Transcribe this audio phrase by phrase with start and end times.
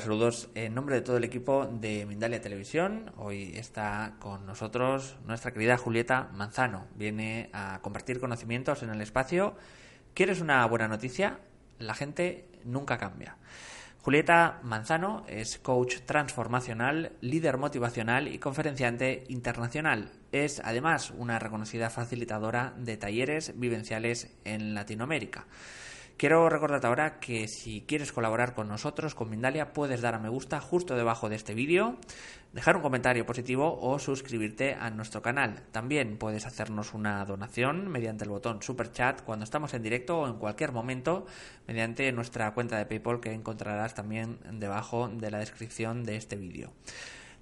[0.00, 0.48] Saludos.
[0.54, 5.76] En nombre de todo el equipo de Mindalia Televisión, hoy está con nosotros nuestra querida
[5.76, 6.86] Julieta Manzano.
[6.94, 9.56] Viene a compartir conocimientos en el espacio.
[10.14, 11.40] ¿Quieres una buena noticia?
[11.78, 13.36] La gente nunca cambia.
[14.00, 20.10] Julieta Manzano es coach transformacional, líder motivacional y conferenciante internacional.
[20.32, 25.44] Es además una reconocida facilitadora de talleres vivenciales en Latinoamérica.
[26.20, 30.28] Quiero recordarte ahora que si quieres colaborar con nosotros, con Mindalia, puedes dar a me
[30.28, 31.96] gusta justo debajo de este vídeo,
[32.52, 35.62] dejar un comentario positivo o suscribirte a nuestro canal.
[35.72, 40.26] También puedes hacernos una donación mediante el botón Super Chat cuando estamos en directo o
[40.26, 41.24] en cualquier momento
[41.66, 46.70] mediante nuestra cuenta de PayPal que encontrarás también debajo de la descripción de este vídeo.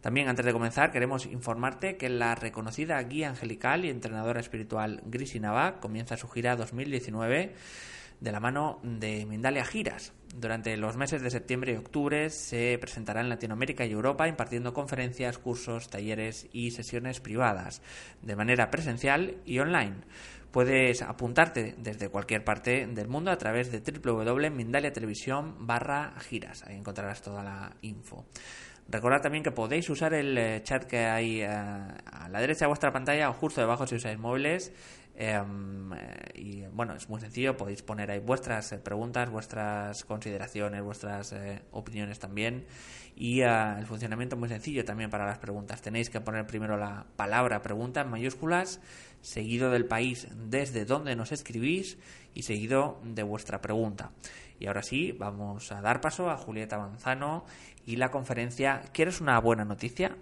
[0.03, 5.41] También antes de comenzar queremos informarte que la reconocida guía angelical y entrenadora espiritual Grisi
[5.41, 7.57] Nava comienza su gira 2019
[8.21, 10.13] de la mano de Mindalia Giras.
[10.35, 15.39] Durante los meses de septiembre y octubre se presentará en Latinoamérica y Europa impartiendo conferencias,
[15.39, 17.83] cursos, talleres y sesiones privadas
[18.23, 19.97] de manera presencial y online.
[20.51, 26.65] Puedes apuntarte desde cualquier parte del mundo a través de www.mindaliatelevisión barra giras.
[26.67, 28.27] Ahí encontrarás toda la info.
[28.89, 32.69] Recordad también que podéis usar el eh, chat que hay eh, a la derecha de
[32.69, 34.73] vuestra pantalla o justo debajo si usáis móviles.
[35.21, 35.43] Eh,
[36.37, 41.63] y bueno, es muy sencillo, podéis poner ahí vuestras eh, preguntas, vuestras consideraciones, vuestras eh,
[41.73, 42.67] opiniones también.
[43.17, 45.83] Y el funcionamiento es muy sencillo también para las preguntas.
[45.83, 48.81] Tenéis que poner primero la palabra pregunta en mayúsculas,
[49.21, 51.99] seguido del país desde donde nos escribís
[52.33, 54.13] y seguido de vuestra pregunta.
[54.61, 57.45] Y ahora sí, vamos a dar paso a Julieta Manzano
[57.85, 60.17] y la conferencia ¿Quieres una buena noticia?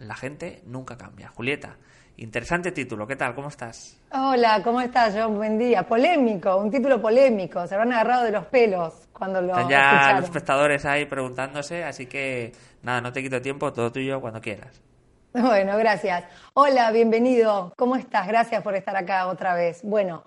[0.00, 1.28] La gente nunca cambia.
[1.28, 1.76] Julieta,
[2.20, 3.06] interesante título.
[3.06, 3.34] ¿Qué tal?
[3.34, 3.98] ¿Cómo estás?
[4.12, 5.36] Hola, ¿cómo estás, John?
[5.36, 5.82] Buen día.
[5.82, 7.66] Polémico, un título polémico.
[7.66, 10.16] Se habrán agarrado de los pelos cuando lo Están ya escucharon.
[10.16, 14.80] los espectadores ahí preguntándose, así que nada, no te quito tiempo, todo tuyo cuando quieras.
[15.32, 16.24] Bueno, gracias.
[16.54, 17.72] Hola, bienvenido.
[17.76, 18.26] ¿Cómo estás?
[18.26, 19.80] Gracias por estar acá otra vez.
[19.84, 20.24] Bueno,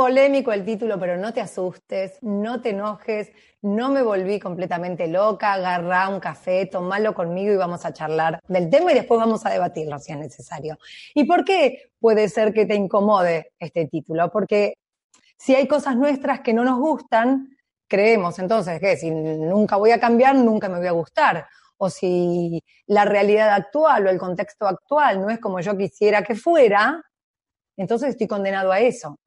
[0.00, 5.52] polémico el título, pero no te asustes, no te enojes, no me volví completamente loca,
[5.52, 9.50] agarrá un café, tomalo conmigo y vamos a charlar del tema y después vamos a
[9.50, 10.78] debatirlo si es necesario.
[11.14, 14.30] ¿Y por qué puede ser que te incomode este título?
[14.32, 14.78] Porque
[15.36, 20.00] si hay cosas nuestras que no nos gustan, creemos entonces que si nunca voy a
[20.00, 21.46] cambiar, nunca me voy a gustar.
[21.76, 26.36] O si la realidad actual o el contexto actual no es como yo quisiera que
[26.36, 27.04] fuera,
[27.76, 29.18] entonces estoy condenado a eso.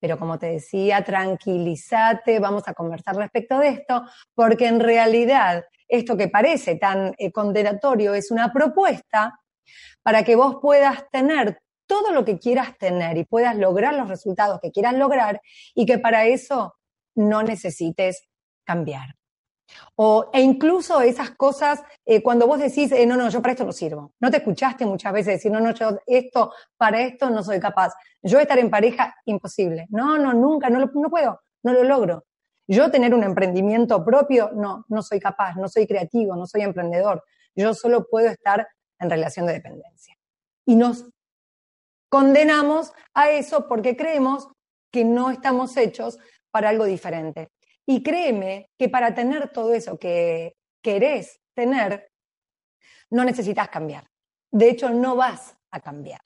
[0.00, 6.16] Pero como te decía, tranquilízate, vamos a conversar respecto de esto, porque en realidad esto
[6.16, 9.40] que parece tan eh, condenatorio es una propuesta
[10.02, 14.60] para que vos puedas tener todo lo que quieras tener y puedas lograr los resultados
[14.60, 15.40] que quieras lograr
[15.74, 16.76] y que para eso
[17.14, 18.28] no necesites
[18.64, 19.19] cambiar.
[19.96, 23.64] O, e incluso esas cosas, eh, cuando vos decís, eh, no, no, yo para esto
[23.64, 24.14] no sirvo.
[24.20, 27.92] No te escuchaste muchas veces decir, no, no, yo esto, para esto no soy capaz.
[28.22, 29.86] Yo estar en pareja, imposible.
[29.90, 32.24] No, no, nunca, no, lo, no puedo, no lo logro.
[32.66, 37.24] Yo tener un emprendimiento propio, no, no soy capaz, no soy creativo, no soy emprendedor.
[37.54, 40.16] Yo solo puedo estar en relación de dependencia.
[40.64, 41.06] Y nos
[42.08, 44.48] condenamos a eso porque creemos
[44.92, 46.18] que no estamos hechos
[46.50, 47.50] para algo diferente.
[47.86, 52.10] Y créeme que para tener todo eso que querés tener,
[53.10, 54.06] no necesitas cambiar.
[54.50, 56.20] De hecho, no vas a cambiar.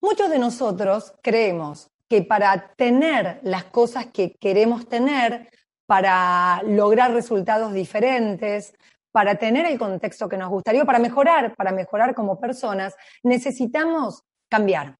[0.00, 5.50] Muchos de nosotros creemos que para tener las cosas que queremos tener,
[5.86, 8.74] para lograr resultados diferentes,
[9.10, 14.96] para tener el contexto que nos gustaría, para mejorar, para mejorar como personas, necesitamos cambiar,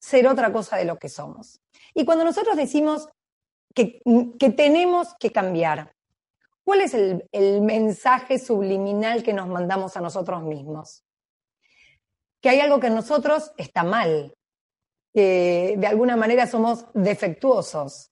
[0.00, 1.60] ser otra cosa de lo que somos.
[1.94, 3.08] Y cuando nosotros decimos
[3.74, 4.00] que,
[4.38, 5.94] que tenemos que cambiar,
[6.64, 11.04] ¿cuál es el, el mensaje subliminal que nos mandamos a nosotros mismos?
[12.44, 14.36] que hay algo que en nosotros está mal,
[15.14, 18.10] que de alguna manera somos defectuosos,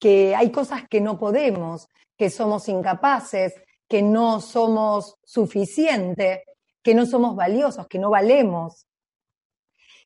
[0.00, 3.52] que hay cosas que no podemos, que somos incapaces,
[3.86, 6.40] que no somos suficientes,
[6.82, 8.86] que no somos valiosos, que no valemos.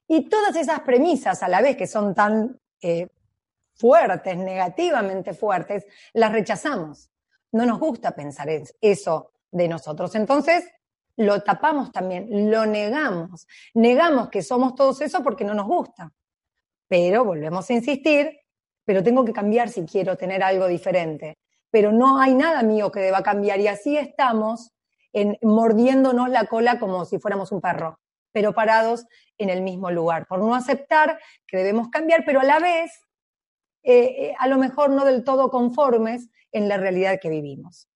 [0.08, 3.06] Y todas esas premisas a la vez que son tan eh,
[3.78, 7.10] fuertes, negativamente fuertes, las rechazamos.
[7.52, 8.48] No nos gusta pensar
[8.80, 10.14] eso de nosotros.
[10.14, 10.64] Entonces,
[11.16, 13.46] lo tapamos también, lo negamos.
[13.74, 16.12] Negamos que somos todos eso porque no nos gusta.
[16.86, 18.40] Pero volvemos a insistir,
[18.84, 21.38] pero tengo que cambiar si quiero tener algo diferente.
[21.70, 24.72] Pero no hay nada mío que deba cambiar y así estamos
[25.12, 27.98] en, mordiéndonos la cola como si fuéramos un perro,
[28.32, 29.06] pero parados
[29.38, 32.90] en el mismo lugar, por no aceptar que debemos cambiar, pero a la vez,
[33.90, 37.88] eh, eh, a lo mejor no del todo conformes en la realidad que vivimos.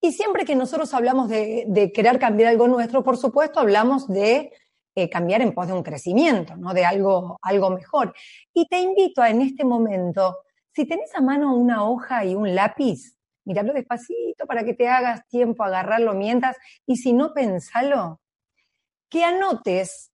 [0.00, 4.52] Y siempre que nosotros hablamos de, querer cambiar algo nuestro, por supuesto, hablamos de
[4.94, 6.72] eh, cambiar en pos de un crecimiento, ¿no?
[6.72, 8.14] De algo, algo mejor.
[8.52, 10.36] Y te invito a en este momento,
[10.72, 15.26] si tenés a mano una hoja y un lápiz, mirarlo despacito para que te hagas
[15.26, 16.56] tiempo a agarrarlo mientras,
[16.86, 18.20] y si no, pensalo,
[19.08, 20.12] que anotes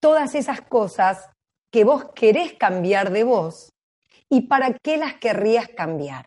[0.00, 1.28] todas esas cosas
[1.70, 3.72] que vos querés cambiar de vos
[4.28, 6.26] y para qué las querrías cambiar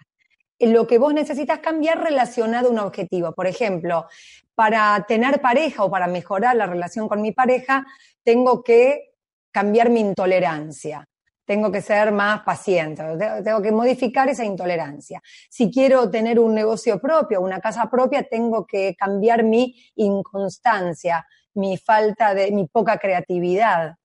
[0.68, 3.34] lo que vos necesitas cambiar relacionado a un objetivo.
[3.34, 4.08] Por ejemplo,
[4.56, 7.86] para tener pareja o para mejorar la relación con mi pareja,
[8.24, 9.14] tengo que
[9.52, 11.08] cambiar mi intolerancia.
[11.46, 13.04] Tengo que ser más paciente,
[13.44, 15.22] tengo que modificar esa intolerancia.
[15.50, 21.78] Si quiero tener un negocio propio, una casa propia, tengo que cambiar mi inconstancia, mi
[21.78, 23.96] falta de, mi poca creatividad.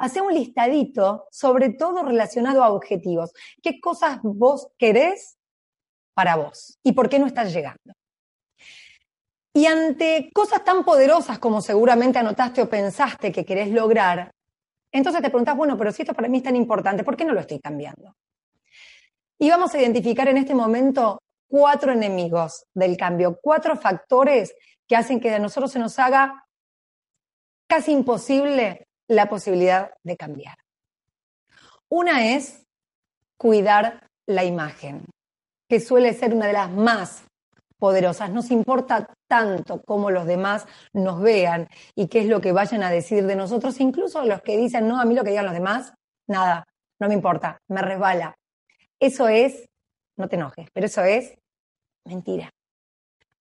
[0.00, 3.34] Hace un listadito, sobre todo relacionado a objetivos.
[3.62, 5.36] ¿Qué cosas vos querés
[6.14, 6.78] para vos?
[6.82, 7.92] ¿Y por qué no estás llegando?
[9.52, 14.30] Y ante cosas tan poderosas como seguramente anotaste o pensaste que querés lograr,
[14.90, 17.34] entonces te preguntás, bueno, pero si esto para mí es tan importante, ¿por qué no
[17.34, 18.16] lo estoy cambiando?
[19.38, 24.54] Y vamos a identificar en este momento cuatro enemigos del cambio, cuatro factores
[24.88, 26.46] que hacen que de nosotros se nos haga
[27.68, 30.56] casi imposible la posibilidad de cambiar.
[31.88, 32.64] Una es
[33.36, 35.04] cuidar la imagen,
[35.68, 37.24] que suele ser una de las más
[37.76, 38.30] poderosas.
[38.30, 42.90] Nos importa tanto cómo los demás nos vean y qué es lo que vayan a
[42.90, 45.92] decir de nosotros, incluso los que dicen, no, a mí lo que digan los demás,
[46.28, 46.64] nada,
[47.00, 48.36] no me importa, me resbala.
[49.00, 49.68] Eso es,
[50.16, 51.36] no te enojes, pero eso es
[52.04, 52.48] mentira.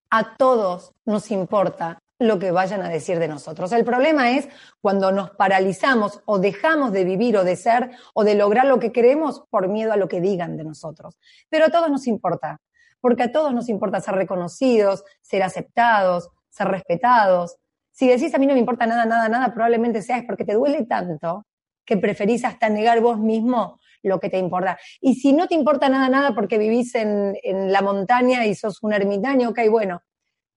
[0.10, 3.71] A todos nos importa lo que vayan a decir de nosotros.
[3.71, 4.50] El problema es
[4.81, 8.92] cuando nos paralizamos o dejamos de vivir o de ser o de lograr lo que
[8.92, 11.18] queremos por miedo a lo que digan de nosotros.
[11.50, 12.60] Pero a todos nos importa
[13.01, 17.57] porque a todos nos importa ser reconocidos, ser aceptados, ser respetados.
[17.92, 20.54] Si decís a mí no me importa nada, nada, nada, probablemente sea es porque te
[20.54, 21.45] duele tanto
[21.86, 24.77] que preferís hasta negar vos mismo lo que te importa.
[25.01, 27.36] Y si no te importa nada, nada porque vivís en,
[27.72, 30.01] la montaña y sos un ermitaño, ok, bueno,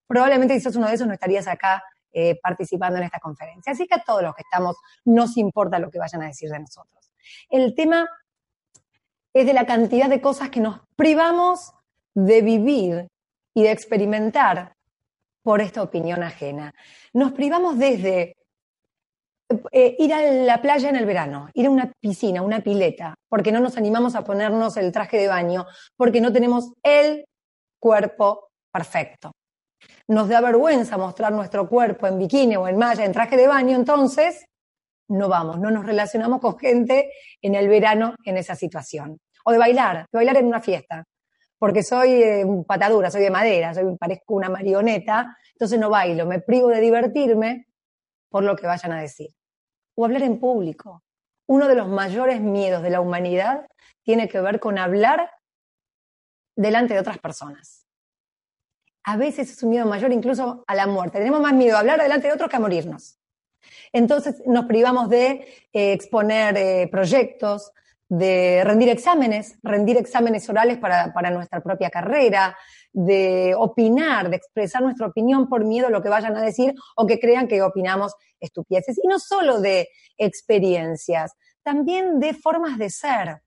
[0.07, 1.83] probablemente si sos uno de esos no estarías acá
[2.13, 3.73] eh, participando en esta conferencia.
[3.73, 6.61] Así que a todos los que estamos nos importa lo que vayan a decir de
[6.61, 7.11] nosotros.
[7.49, 8.09] El tema
[9.33, 11.73] es de la cantidad de cosas que nos privamos
[12.15, 13.09] de vivir
[13.55, 14.75] y de experimentar
[15.43, 16.75] por esta opinión ajena.
[17.13, 18.37] Nos privamos desde
[19.71, 23.53] eh, ir a la playa en el verano, ir a una piscina, una pileta, porque
[23.53, 27.27] no nos animamos a ponernos el traje de baño, porque no tenemos el
[27.81, 29.33] cuerpo perfecto.
[30.13, 33.75] Nos da vergüenza mostrar nuestro cuerpo en bikini o en malla, en traje de baño,
[33.75, 34.45] entonces
[35.09, 39.19] no vamos, no nos relacionamos con gente en el verano en esa situación.
[39.47, 41.07] O de bailar, de bailar en una fiesta
[41.59, 46.41] porque soy eh, patadura, soy de madera, soy, parezco una marioneta, entonces no bailo, me
[46.41, 47.69] privo de divertirme
[48.29, 49.31] por lo que vayan a decir.
[49.95, 51.05] O hablar en público.
[51.47, 53.67] Uno de los mayores miedos de la humanidad
[54.03, 55.31] tiene que ver con hablar
[56.55, 57.82] delante de otras personas.
[59.05, 61.19] A veces es un miedo mayor incluso a la muerte.
[61.19, 63.19] Tenemos más miedo a hablar delante de otros que a morirnos.
[63.93, 67.73] Entonces nos privamos de eh, exponer eh, proyectos,
[68.09, 72.57] de rendir exámenes, rendir exámenes orales para, para, nuestra propia carrera,
[72.93, 77.07] de opinar, de expresar nuestra opinión por miedo a lo que vayan a decir o
[77.07, 78.99] que crean que opinamos estupideces.
[79.03, 81.33] Y no solo de experiencias,
[81.63, 83.41] también de formas de ser.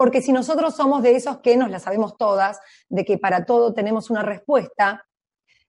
[0.00, 3.74] Porque si nosotros somos de esos que nos la sabemos todas, de que para todo
[3.74, 5.06] tenemos una respuesta,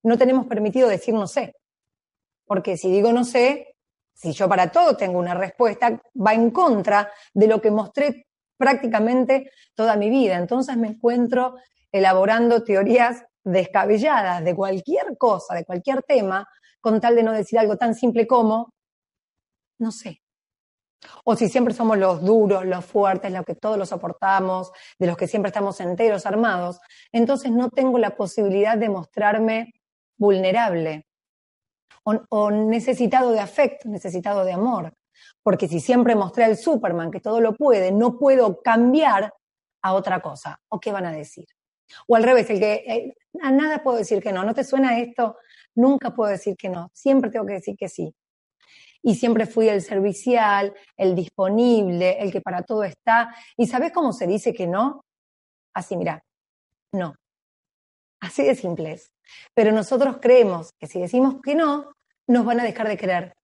[0.04, 1.54] no tenemos permitido decir no sé.
[2.46, 3.76] Porque si digo no sé,
[4.14, 9.52] si yo para todo tengo una respuesta, va en contra de lo que mostré prácticamente
[9.76, 10.38] toda mi vida.
[10.38, 11.58] Entonces me encuentro
[11.92, 16.48] elaborando teorías descabelladas de cualquier cosa, de cualquier tema,
[16.80, 18.74] con tal de no decir algo tan simple como,
[19.78, 20.21] no sé.
[21.24, 25.18] O si siempre somos los duros, los fuertes, los que todos lo soportamos, de los
[25.18, 26.80] que siempre estamos enteros, armados,
[27.12, 29.74] entonces no tengo la posibilidad de mostrarme
[30.18, 31.06] vulnerable
[32.04, 34.94] o, necesitado de afecto, necesitado de amor.
[35.44, 39.34] Porque si siempre mostré al Superman que todo lo puede, no puedo cambiar
[39.82, 40.60] a otra cosa.
[40.70, 41.46] ¿O qué van a decir?
[42.08, 44.44] O al revés, el que eh, a nada puedo decir que no.
[44.44, 45.38] ¿No te suena esto?
[45.76, 46.90] Nunca puedo decir que no.
[46.94, 48.14] Siempre tengo que decir que sí.
[49.04, 53.34] Y siempre fui el servicial, el disponible, el que para todo está.
[53.58, 55.04] ¿Y sabes cómo se dice que no?
[55.74, 56.24] Así, mira,
[56.92, 57.16] no.
[58.20, 59.02] Así de simple.
[59.54, 61.94] Pero nosotros creemos que si decimos que no,
[62.28, 63.36] nos van a dejar de querer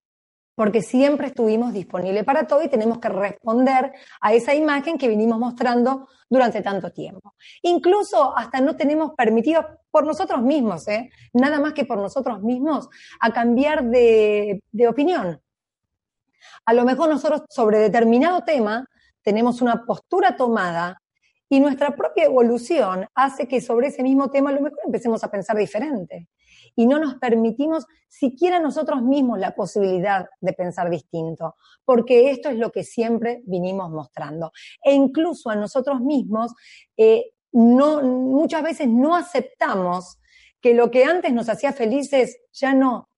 [0.57, 5.37] porque siempre estuvimos disponibles para todo y tenemos que responder a esa imagen que vinimos
[5.37, 7.35] mostrando durante tanto tiempo.
[7.61, 11.11] Incluso hasta no tenemos permitido por nosotros mismos, ¿eh?
[11.31, 15.39] nada más que por nosotros mismos, a cambiar de opinión.
[16.65, 18.85] A lo mejor nosotros sobre determinado tema
[19.21, 21.01] tenemos una postura tomada
[21.49, 25.31] y nuestra propia evolución hace que sobre ese mismo tema a lo mejor empecemos a
[25.31, 26.27] pensar diferente
[26.75, 32.57] y no nos permitimos siquiera nosotros mismos la posibilidad de pensar distinto, porque esto es
[32.57, 34.51] lo que siempre vinimos mostrando.
[34.83, 36.53] E incluso a nosotros mismos,
[36.95, 40.19] eh, muchas veces no aceptamos
[40.61, 43.09] que lo que antes nos hacía felices ya no.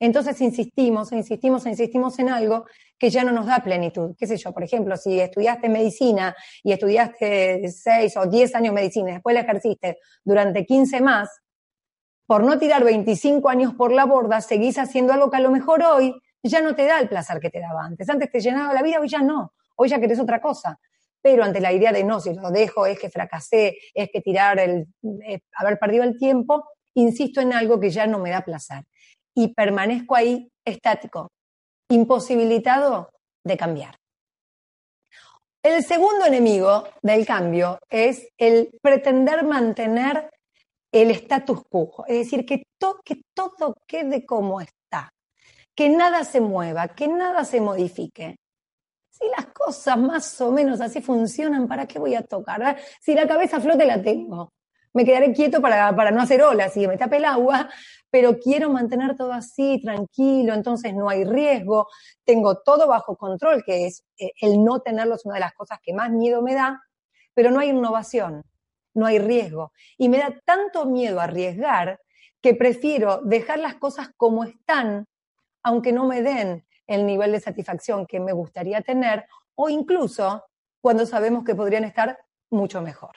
[0.00, 2.66] Entonces insistimos, insistimos, insistimos en algo
[2.98, 4.14] que ya no nos da plenitud.
[4.16, 4.52] ¿Qué sé yo?
[4.52, 9.40] Por ejemplo, si estudiaste medicina y estudiaste seis o diez años medicina y después la
[9.40, 11.28] ejerciste durante 15 más,
[12.26, 15.82] por no tirar 25 años por la borda, seguís haciendo algo que a lo mejor
[15.82, 18.08] hoy ya no te da el placer que te daba antes.
[18.08, 19.54] Antes te llenaba la vida, hoy ya no.
[19.76, 20.78] Hoy ya querés otra cosa.
[21.20, 24.58] Pero ante la idea de no, si lo dejo es que fracasé, es que tirar
[24.58, 24.86] el,
[25.26, 26.64] eh, haber perdido el tiempo,
[26.94, 28.84] insisto en algo que ya no me da placer.
[29.38, 31.28] Y permanezco ahí estático,
[31.88, 33.08] imposibilitado
[33.44, 33.94] de cambiar.
[35.62, 40.28] El segundo enemigo del cambio es el pretender mantener
[40.90, 42.64] el status quo, es decir, que,
[43.04, 45.12] que todo quede como está,
[45.72, 48.38] que nada se mueva, que nada se modifique.
[49.08, 52.60] Si las cosas más o menos así funcionan, ¿para qué voy a tocar?
[52.60, 54.50] Ah, si la cabeza flote la tengo.
[54.98, 57.68] Me quedaré quieto para, para no hacer olas y me tape el agua,
[58.10, 61.86] pero quiero mantener todo así, tranquilo, entonces no hay riesgo,
[62.24, 65.78] tengo todo bajo control, que es eh, el no tenerlo es una de las cosas
[65.80, 66.82] que más miedo me da,
[67.32, 68.42] pero no hay innovación
[68.98, 69.72] no hay riesgo.
[69.96, 72.00] Y me da tanto miedo arriesgar
[72.42, 75.06] que prefiero dejar las cosas como están,
[75.62, 80.44] aunque no me den el nivel de satisfacción que me gustaría tener, o incluso
[80.80, 82.18] cuando sabemos que podrían estar
[82.50, 83.16] mucho mejor.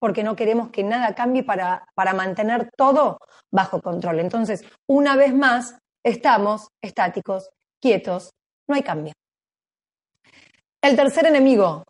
[0.00, 3.20] Porque no queremos que nada cambie para, para mantener todo
[3.52, 4.18] bajo control.
[4.18, 8.32] Entonces, una vez más, estamos estáticos, quietos,
[8.66, 9.12] no hay cambio.
[10.82, 11.84] El tercer enemigo,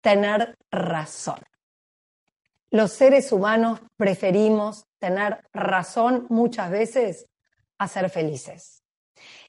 [0.00, 1.40] tener razón
[2.72, 7.26] los seres humanos preferimos tener razón muchas veces
[7.78, 8.82] a ser felices.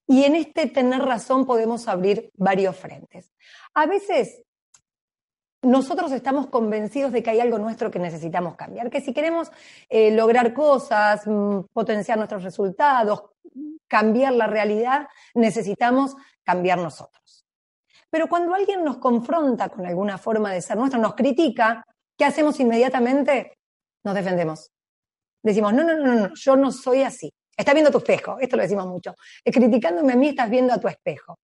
[0.05, 3.31] Y en este tener razón podemos abrir varios frentes.
[3.73, 4.43] A veces
[5.63, 9.51] nosotros estamos convencidos de que hay algo nuestro que necesitamos cambiar, que si queremos
[9.89, 13.23] eh, lograr cosas, mm, potenciar nuestros resultados,
[13.87, 17.45] cambiar la realidad, necesitamos cambiar nosotros.
[18.09, 21.83] Pero cuando alguien nos confronta con alguna forma de ser nuestra, nos critica,
[22.17, 23.57] ¿Qué hacemos inmediatamente?
[24.03, 24.71] Nos defendemos.
[25.41, 27.31] Decimos, no, no, no, no, yo no soy así.
[27.55, 29.15] Estás viendo tu espejo, esto lo decimos mucho.
[29.43, 31.39] Criticándome a mí, estás viendo a tu espejo.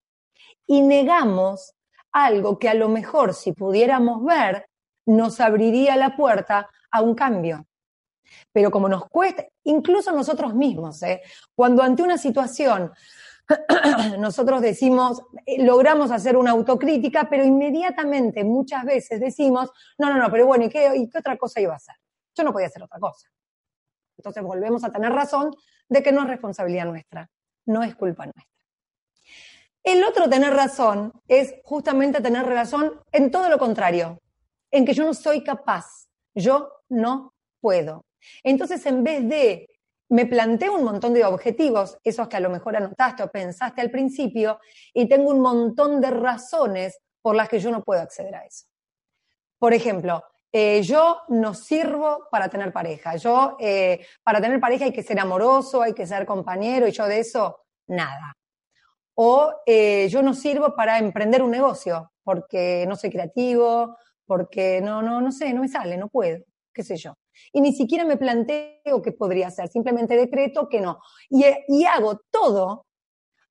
[0.65, 1.73] Y negamos
[2.11, 4.67] algo que a lo mejor, si pudiéramos ver,
[5.05, 7.65] nos abriría la puerta a un cambio.
[8.51, 11.21] Pero como nos cuesta, incluso nosotros mismos, ¿eh?
[11.55, 12.91] cuando ante una situación
[14.19, 20.29] nosotros decimos, eh, logramos hacer una autocrítica, pero inmediatamente muchas veces decimos, no, no, no,
[20.29, 21.95] pero bueno, ¿y qué, ¿y qué otra cosa iba a hacer?
[22.35, 23.27] Yo no podía hacer otra cosa.
[24.17, 25.55] Entonces volvemos a tener razón
[25.87, 27.29] de que no es responsabilidad nuestra,
[27.65, 28.58] no es culpa nuestra.
[29.83, 34.19] El otro tener razón es justamente tener razón en todo lo contrario,
[34.71, 38.05] en que yo no soy capaz, yo no puedo.
[38.43, 39.69] Entonces, en vez de
[40.09, 43.91] me planteo un montón de objetivos, esos que a lo mejor anotaste o pensaste al
[43.91, 44.59] principio,
[44.93, 48.65] y tengo un montón de razones por las que yo no puedo acceder a eso.
[49.59, 53.15] Por ejemplo, eh, yo no sirvo para tener pareja.
[53.17, 57.05] Yo, eh, para tener pareja hay que ser amoroso, hay que ser compañero, y yo
[57.05, 58.35] de eso, nada.
[59.21, 65.01] O eh, yo no sirvo para emprender un negocio, porque no soy creativo, porque no,
[65.01, 66.39] no, no sé, no me sale, no puedo,
[66.73, 67.15] qué sé yo.
[67.51, 70.99] Y ni siquiera me planteo qué podría hacer, simplemente decreto que no.
[71.29, 72.85] Y, y hago todo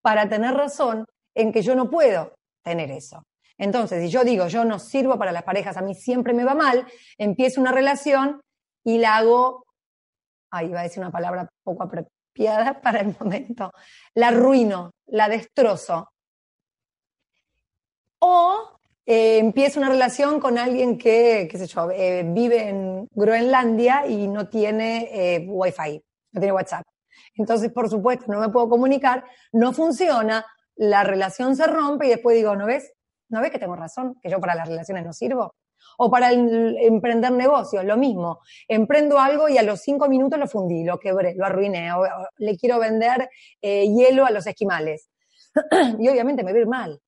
[0.00, 2.32] para tener razón en que yo no puedo
[2.64, 3.24] tener eso.
[3.58, 6.54] Entonces, si yo digo, yo no sirvo para las parejas, a mí siempre me va
[6.54, 6.86] mal,
[7.18, 8.40] empiezo una relación
[8.84, 9.66] y la hago,
[10.50, 11.82] ahí va a decir una palabra poco
[12.38, 13.72] apropiada para el momento,
[14.14, 16.10] la arruino, la destrozo.
[18.20, 24.06] O eh, empiezo una relación con alguien que, qué sé yo, eh, vive en Groenlandia
[24.06, 26.02] y no tiene eh, Wi-Fi,
[26.32, 26.84] no tiene WhatsApp.
[27.36, 32.36] Entonces, por supuesto, no me puedo comunicar, no funciona, la relación se rompe y después
[32.36, 32.92] digo, ¿no ves?
[33.28, 34.18] ¿No ves que tengo razón?
[34.20, 35.54] Que yo para las relaciones no sirvo.
[36.00, 38.40] O para emprender negocios, lo mismo.
[38.68, 41.92] Emprendo algo y a los cinco minutos lo fundí, lo quebré, lo arruiné.
[41.92, 42.04] O,
[42.36, 43.28] le quiero vender
[43.60, 45.10] eh, hielo a los esquimales.
[45.98, 47.00] y obviamente me va a ir mal.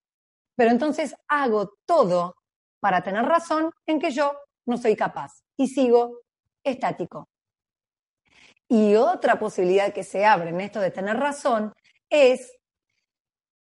[0.57, 2.35] Pero entonces hago todo
[2.81, 4.33] para tener razón en que yo
[4.67, 6.23] no soy capaz y sigo
[6.65, 7.29] estático.
[8.69, 11.73] Y otra posibilidad que se abre en esto de tener razón
[12.09, 12.53] es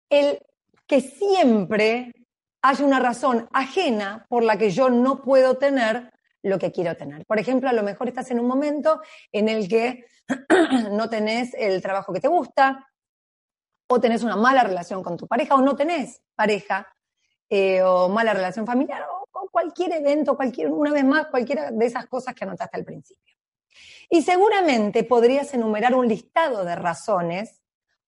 [0.10, 0.40] el
[0.88, 2.12] que siempre
[2.62, 6.12] hay una razón ajena por la que yo no puedo tener
[6.42, 7.26] lo que quiero tener.
[7.26, 9.02] Por ejemplo, a lo mejor estás en un momento
[9.32, 10.06] en el que
[10.92, 12.88] no tenés el trabajo que te gusta,
[13.92, 16.88] o tenés una mala relación con tu pareja, o no tenés pareja,
[17.50, 21.86] eh, o mala relación familiar, o, o, cualquier evento, cualquier, una vez más, cualquiera de
[21.86, 23.36] esas cosas que anotaste al principio.
[24.10, 27.62] Y seguramente podrías enumerar un listado de razones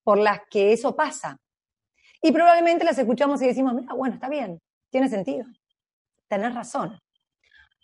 [0.03, 1.39] por las que eso pasa.
[2.21, 4.59] Y probablemente las escuchamos y decimos, mira, bueno, está bien,
[4.89, 5.45] tiene sentido.
[6.27, 6.99] Tenés razón.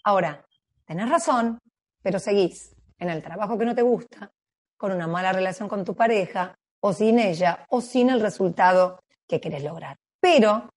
[0.03, 0.46] Ahora,
[0.86, 1.60] tenés razón,
[2.01, 4.32] pero seguís en el trabajo que no te gusta,
[4.77, 9.41] con una mala relación con tu pareja, o sin ella, o sin el resultado que
[9.41, 9.98] querés lograr.
[10.20, 10.70] Pero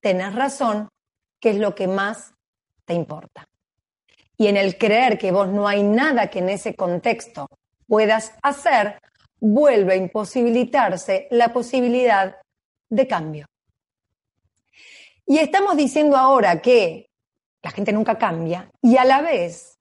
[0.00, 0.88] tenés razón,
[1.38, 2.34] que es lo que más
[2.84, 3.46] te importa.
[4.38, 7.46] Y en el creer que vos no hay nada que en ese contexto
[7.86, 8.98] puedas hacer,
[9.38, 12.36] vuelve a imposibilitarse la posibilidad
[12.88, 13.46] de cambio.
[15.26, 17.10] Y estamos diciendo ahora que
[17.62, 19.78] la gente nunca cambia y a la vez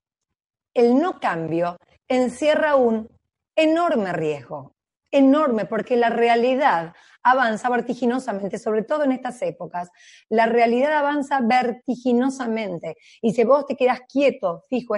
[0.73, 1.77] el no cambio
[2.07, 3.07] encierra un
[3.55, 4.73] enorme riesgo,
[5.11, 9.89] enorme, porque la realidad avanza vertiginosamente, sobre todo en estas épocas.
[10.29, 14.95] La realidad avanza vertiginosamente y si vos te quedas quieto, fijo,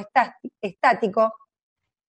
[0.61, 1.33] estático,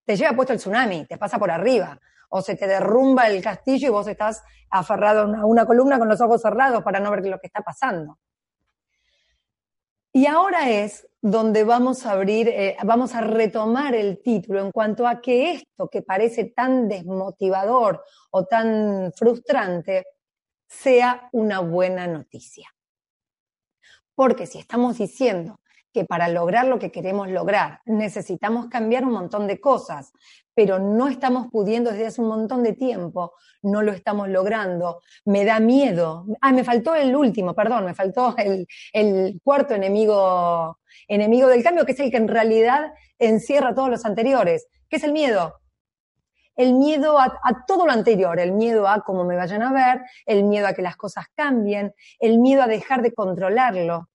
[0.04, 3.88] te lleva puesto el tsunami, te pasa por arriba o se te derrumba el castillo
[3.88, 7.38] y vos estás aferrado a una, columna con los ojos cerrados para no ver lo
[7.38, 8.18] que está pasando.
[10.12, 15.06] Y ahora es donde vamos a abrir, eh, vamos a retomar el título en cuanto
[15.06, 20.06] a que esto que parece tan desmotivador o tan frustrante
[20.66, 22.68] sea una buena noticia.
[24.14, 25.60] Porque si estamos diciendo
[25.98, 30.12] que para lograr lo que queremos lograr necesitamos cambiar un montón de cosas,
[30.54, 33.32] pero no estamos pudiendo desde hace un montón de tiempo,
[33.62, 36.24] no lo estamos logrando, me da miedo.
[36.40, 41.84] Ah, me faltó el último, perdón, me faltó el, el cuarto enemigo, enemigo del cambio,
[41.84, 45.54] que es el que en realidad encierra todos los anteriores, que es el miedo.
[46.54, 50.02] El miedo a, a, todo lo anterior, el miedo a cómo me vayan a ver,
[50.26, 54.08] el miedo a que las cosas cambien, el miedo a dejar de controlarlo,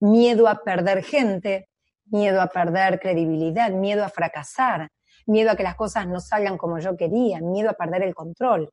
[0.00, 1.68] miedo a perder gente,
[2.06, 4.88] miedo a perder credibilidad, miedo a fracasar,
[5.26, 8.70] miedo a que las cosas no salgan como yo quería, miedo a perder el control.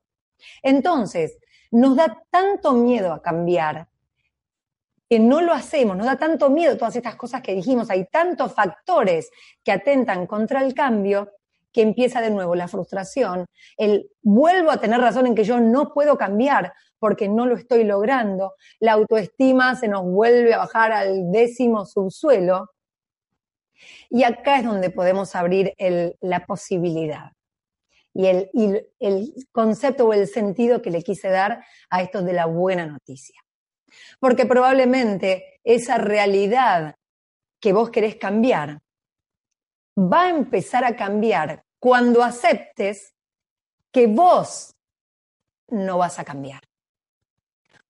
[0.61, 1.37] Entonces,
[1.71, 3.87] nos da tanto miedo a cambiar
[5.09, 8.53] que no lo hacemos, nos da tanto miedo todas estas cosas que dijimos, hay tantos
[8.53, 9.29] factores
[9.63, 11.31] que atentan contra el cambio
[11.71, 13.45] que empieza de nuevo la frustración,
[13.77, 17.83] el vuelvo a tener razón en que yo no puedo cambiar porque no lo estoy
[17.83, 22.69] logrando, la autoestima se nos vuelve a bajar al décimo subsuelo.
[24.09, 25.73] Y acá es donde podemos abrir
[26.21, 27.31] la posibilidad
[28.17, 28.25] y
[28.99, 33.39] el concepto o el sentido que le quise dar a esto de la buena noticia.
[34.19, 36.95] Porque probablemente esa realidad
[37.59, 38.81] que vos querés cambiar
[39.97, 43.13] va a empezar a cambiar cuando aceptes
[43.91, 44.75] que vos
[45.69, 46.61] no vas a cambiar.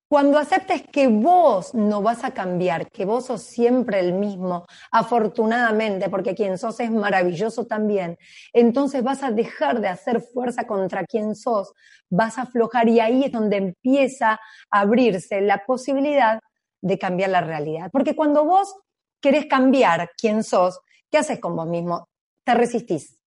[0.10, 6.10] Cuando aceptes que vos no vas a cambiar, que vos sos siempre el mismo, afortunadamente,
[6.10, 8.18] porque quien sos es maravilloso también,
[8.54, 11.74] entonces vas a dejar de hacer fuerza contra quien sos,
[12.10, 14.40] vas a aflojar y ahí es donde empieza
[14.72, 16.40] a abrirse la posibilidad
[16.82, 17.90] de cambiar la realidad.
[17.92, 18.76] Porque cuando vos
[19.20, 20.80] querés cambiar quién sos,
[21.12, 22.08] ¿qué haces con vos mismo?
[22.46, 23.18] Te resistís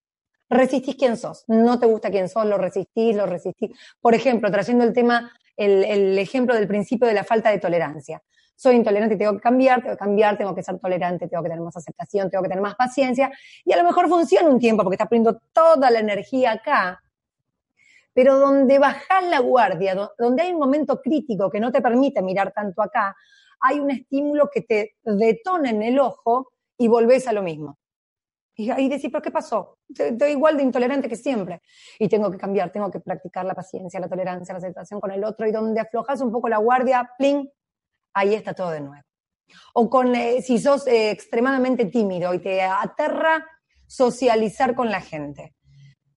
[0.51, 1.45] resistís quién sos.
[1.47, 3.71] No te gusta quién sos, lo resistís, lo resistís.
[4.01, 8.21] Por ejemplo, trayendo el tema, el, ejemplo del principio de la falta de tolerancia.
[8.55, 11.63] soy intolerante tengo que cambiar, tengo que cambiar, tengo que ser tolerante, tengo que tener
[11.63, 13.31] más aceptación, tengo que tener más paciencia,
[13.65, 17.01] y a lo mejor funciona un tiempo porque estás poniendo toda la energía acá,
[18.13, 22.51] pero donde bajas la guardia, donde hay un momento crítico que no te permite mirar
[22.51, 23.15] tanto acá,
[23.61, 27.77] hay un estímulo que te detona en el ojo y volvés a lo mismo.
[28.61, 29.77] Y decís, ¿pero qué pasó?
[29.89, 31.61] Estoy igual de intolerante que siempre.
[31.99, 35.23] Y tengo que cambiar, tengo que practicar la paciencia, la tolerancia, la aceptación con el
[35.23, 35.47] otro.
[35.47, 37.49] Y donde aflojas un poco la guardia, pling,
[38.13, 39.03] ahí está todo de nuevo.
[39.73, 43.45] O con, eh, si sos eh, extremadamente tímido y te aterra
[43.87, 45.55] socializar con la gente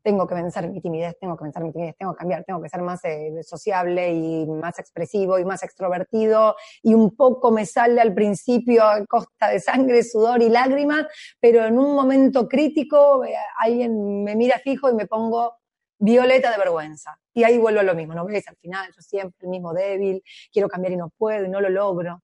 [0.05, 2.69] tengo que vencer mi timidez, tengo que vencer mi timidez, tengo que cambiar, tengo que
[2.69, 8.03] ser más eh, sociable y más expresivo y más extrovertido y un poco me sale
[8.03, 11.07] al principio a costa de sangre, sudor y lágrimas,
[11.41, 15.57] pero en un momento crítico eh, alguien me mira fijo y me pongo
[15.99, 17.19] violeta de vergüenza.
[17.33, 18.47] Y ahí vuelvo a lo mismo, ¿no ves?
[18.47, 21.71] Al final yo siempre el mismo débil, quiero cambiar y no puedo y no lo
[21.71, 22.21] logro.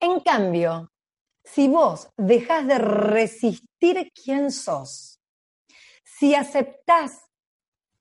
[0.00, 0.90] En cambio,
[1.44, 5.17] si vos dejas de resistir quién sos,
[6.18, 7.28] si aceptás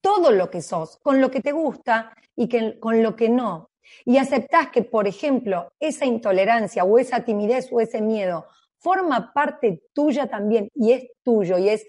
[0.02, 2.50] todo lo que sos, con lo que te gusta y
[2.80, 3.70] con lo que no,
[4.06, 8.48] y aceptás que, por ejemplo, esa intolerancia o esa timidez o ese miedo
[8.80, 11.86] forma parte tuya también y es tuyo y es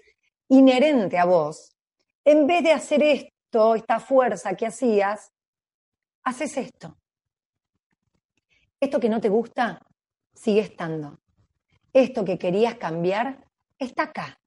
[0.47, 1.75] inherente a vos,
[2.25, 5.31] en vez de hacer esto, esta fuerza que hacías,
[6.23, 6.97] haces esto.
[8.79, 9.85] Esto que no te gusta
[10.33, 11.19] sigue estando.
[11.93, 13.45] Esto que querías cambiar
[13.77, 14.38] está acá.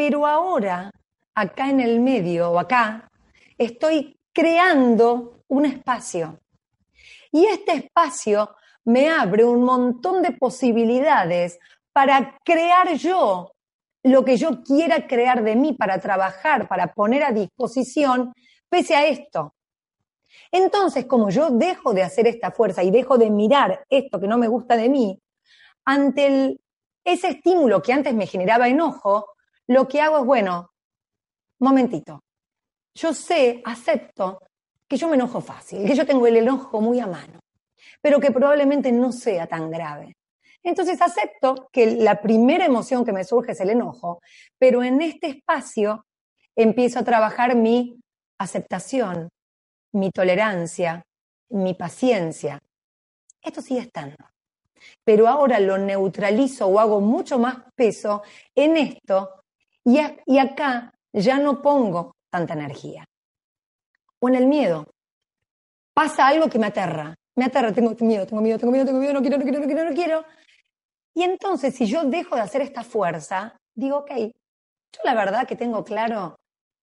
[0.00, 0.90] Pero ahora,
[1.34, 3.06] acá en el medio o acá,
[3.58, 6.40] estoy creando un espacio.
[7.30, 11.58] Y este espacio me abre un montón de posibilidades
[11.92, 13.52] para crear yo
[14.02, 18.32] lo que yo quiera crear de mí, para trabajar, para poner a disposición,
[18.70, 19.52] pese a esto.
[20.50, 24.38] Entonces, como yo dejo de hacer esta fuerza y dejo de mirar esto que no
[24.38, 25.20] me gusta de mí,
[25.84, 26.58] ante
[27.04, 29.26] ese estímulo que antes me generaba enojo,
[29.70, 30.72] lo que hago es, bueno,
[31.60, 32.24] momentito,
[32.92, 34.40] yo sé, acepto
[34.88, 37.38] que yo me enojo fácil, que yo tengo el enojo muy a mano,
[38.02, 40.16] pero que probablemente no sea tan grave.
[40.64, 44.20] Entonces acepto que la primera emoción que me surge es el enojo,
[44.58, 46.04] pero en este espacio
[46.56, 48.00] empiezo a trabajar mi
[48.40, 49.28] aceptación,
[49.92, 51.04] mi tolerancia,
[51.50, 52.58] mi paciencia.
[53.40, 54.16] Esto sigue estando.
[55.04, 58.22] Pero ahora lo neutralizo o hago mucho más peso
[58.56, 59.39] en esto
[59.84, 63.04] y, acá ya no pongo tanta energía.
[64.20, 64.86] O en el miedo.
[65.94, 67.14] Pasa algo que me aterra.
[67.36, 69.66] Me aterra, tengo miedo, tengo miedo, tengo miedo, tengo miedo, no quiero, no quiero, no
[69.66, 70.24] quiero, no quiero.
[71.14, 75.56] Y entonces, si yo dejo de hacer esta fuerza, digo, ok, yo la verdad que
[75.56, 76.36] tengo claro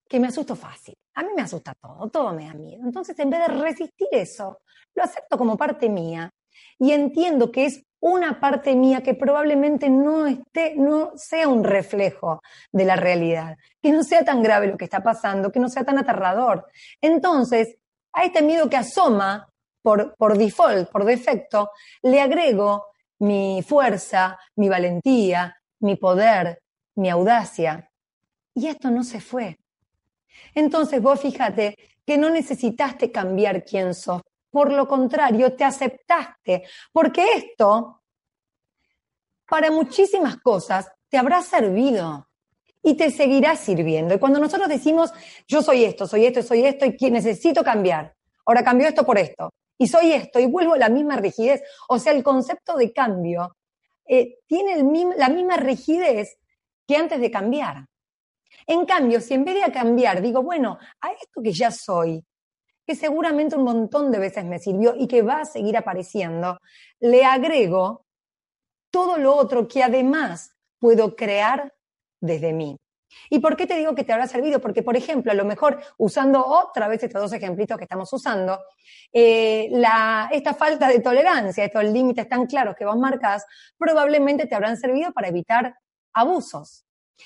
[0.09, 0.95] que me asusto fácil.
[1.15, 2.83] A mí me asusta todo, todo me da miedo.
[2.85, 4.61] Entonces, en vez de resistir eso,
[4.95, 6.31] lo acepto como parte mía
[6.79, 12.43] y entiendo que es una parte mía que probablemente no esté, no sea un reflejo
[12.73, 15.85] de la realidad, que no sea tan grave lo que está pasando, que no sea
[15.85, 16.67] tan aterrador.
[17.01, 17.77] Entonces,
[18.13, 19.49] a este miedo que asoma
[19.83, 21.71] por, por default, por defecto,
[22.03, 22.87] le agrego
[23.21, 26.61] mi fuerza, mi valentía, mi poder,
[26.97, 27.89] mi audacia.
[28.53, 29.59] Y esto no se fue.
[30.57, 37.25] Entonces vos fíjate que no necesitaste cambiar quién sos por lo contrario, te aceptaste, porque
[37.37, 38.03] esto,
[39.49, 42.29] para muchísimas cosas, te habrá servido
[42.83, 44.15] y te seguirá sirviendo.
[44.15, 45.11] Y cuando nosotros decimos,
[45.49, 49.55] yo soy esto, soy esto, soy esto, y necesito cambiar, ahora cambio esto por esto,
[49.79, 53.57] y soy esto, y vuelvo a la misma rigidez, o sea, el concepto de cambio
[54.07, 54.85] eh, tiene
[55.17, 56.37] la misma rigidez
[56.87, 57.87] que antes de cambiar.
[58.67, 62.23] En cambio, si en vez de cambiar digo, bueno, a esto que ya soy,
[62.87, 66.59] que seguramente un montón de veces me sirvió y que va a seguir apareciendo,
[67.01, 68.05] le agrego
[68.91, 71.73] todo lo otro que además puedo crear
[72.21, 72.77] desde mí.
[73.31, 74.61] ¿Y por qué te digo que te habrá servido?
[74.61, 78.59] Porque, por ejemplo, a lo mejor usando otra vez estos dos ejemplitos que estamos usando,
[79.13, 83.45] eh, la, esta falta de tolerancia, estos límites tan claros que vos marcas,
[83.77, 85.75] probablemente te habrán servido para evitar
[86.15, 86.85] abusos.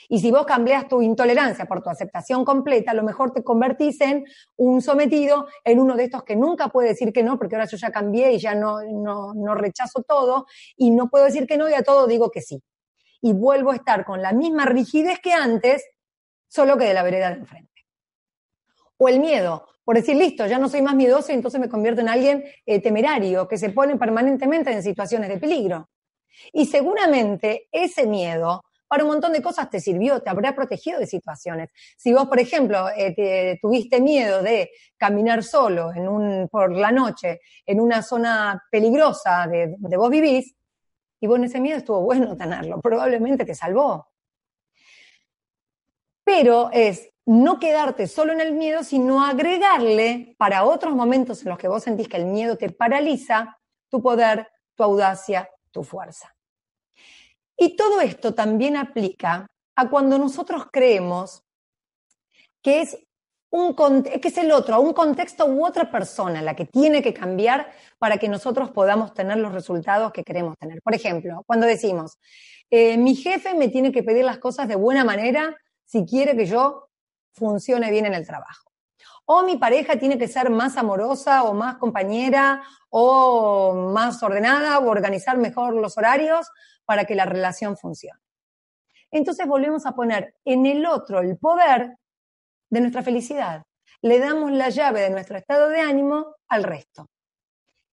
[0.08, 4.00] Y si vos cambias tu intolerancia por tu aceptación completa, a lo mejor te convertís
[4.00, 4.24] en
[4.56, 7.76] un sometido, en uno de estos que nunca puede decir que no, porque ahora yo
[7.76, 11.68] ya cambié y ya no, no, no rechazo todo, y no puedo decir que no
[11.68, 12.62] y a todo digo que sí.
[13.20, 15.84] Y vuelvo a estar con la misma rigidez que antes,
[16.48, 17.86] solo que de la vereda de enfrente.
[18.98, 22.00] O el miedo, por decir, listo, ya no soy más miedoso y entonces me convierto
[22.00, 25.88] en alguien eh, temerario, que se pone permanentemente en situaciones de peligro.
[26.52, 31.06] Y seguramente ese miedo para un montón de cosas te sirvió, te habrá protegido de
[31.06, 31.70] situaciones.
[31.96, 37.40] Si vos, por ejemplo, eh, tuviste miedo de caminar solo en un, por la noche
[37.64, 40.54] en una zona peligrosa de donde vos vivís,
[41.20, 44.08] y bueno, ese miedo estuvo bueno tenerlo, probablemente te salvó.
[46.24, 51.58] Pero es no quedarte solo en el miedo, sino agregarle para otros momentos en los
[51.58, 56.35] que vos sentís que el miedo te paraliza, tu poder, tu audacia, tu fuerza.
[57.56, 61.42] Y todo esto también aplica a cuando nosotros creemos
[62.62, 62.98] que es,
[63.50, 67.72] un, que es el otro, un contexto u otra persona la que tiene que cambiar
[67.98, 70.82] para que nosotros podamos tener los resultados que queremos tener.
[70.82, 72.18] Por ejemplo, cuando decimos,
[72.70, 76.46] eh, mi jefe me tiene que pedir las cosas de buena manera si quiere que
[76.46, 76.88] yo
[77.32, 78.72] funcione bien en el trabajo.
[79.26, 84.88] O mi pareja tiene que ser más amorosa o más compañera o más ordenada o
[84.88, 86.48] organizar mejor los horarios
[86.86, 88.20] para que la relación funcione.
[89.10, 91.96] Entonces volvemos a poner en el otro el poder
[92.70, 93.62] de nuestra felicidad.
[94.02, 97.08] Le damos la llave de nuestro estado de ánimo al resto.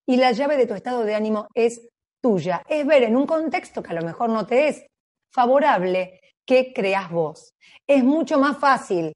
[0.05, 1.87] Y la llave de tu estado de ánimo es
[2.21, 2.63] tuya.
[2.67, 4.85] Es ver en un contexto que a lo mejor no te es
[5.31, 7.53] favorable que creas vos.
[7.87, 9.13] Es mucho más fácil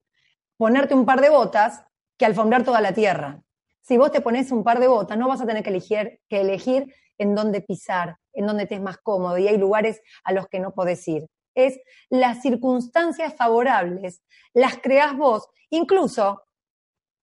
[0.58, 1.84] ponerte un par de botas
[2.18, 3.42] que alfombrar toda la tierra.
[3.82, 6.42] Si vos te pones un par de botas, no vas a tener que elegir, que
[6.42, 10.48] elegir en dónde pisar, en dónde te es más cómodo y hay lugares a los
[10.48, 11.28] que no podés ir.
[11.56, 14.22] Es las circunstancias favorables,
[14.54, 16.44] las creas vos, incluso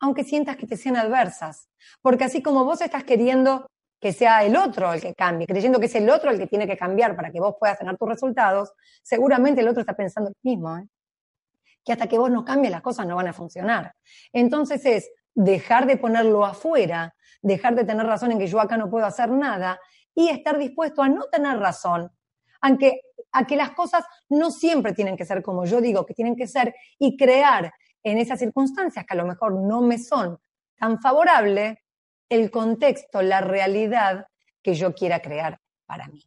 [0.01, 1.69] aunque sientas que te sean adversas.
[2.03, 3.67] Porque así como vos estás queriendo
[4.01, 6.67] que sea el otro el que cambie, creyendo que es el otro el que tiene
[6.67, 8.73] que cambiar para que vos puedas tener tus resultados,
[9.03, 10.77] seguramente el otro está pensando lo mismo.
[10.77, 10.87] ¿eh?
[11.85, 13.95] que hasta que vos no cambies las cosas no van a funcionar.
[14.33, 18.91] Entonces es dejar de ponerlo afuera, dejar de tener razón en que yo acá no
[18.91, 19.79] puedo hacer nada
[20.15, 22.11] y estar dispuesto a no tener razón,
[22.61, 23.01] aunque
[23.33, 26.47] a que las cosas no siempre tienen que ser como yo digo que tienen que
[26.47, 27.73] ser y crear
[28.03, 30.39] en esas circunstancias que a lo mejor no me son
[30.79, 31.79] tan favorables
[32.29, 34.27] el contexto, la realidad
[34.63, 36.23] que yo quiera crear para mí.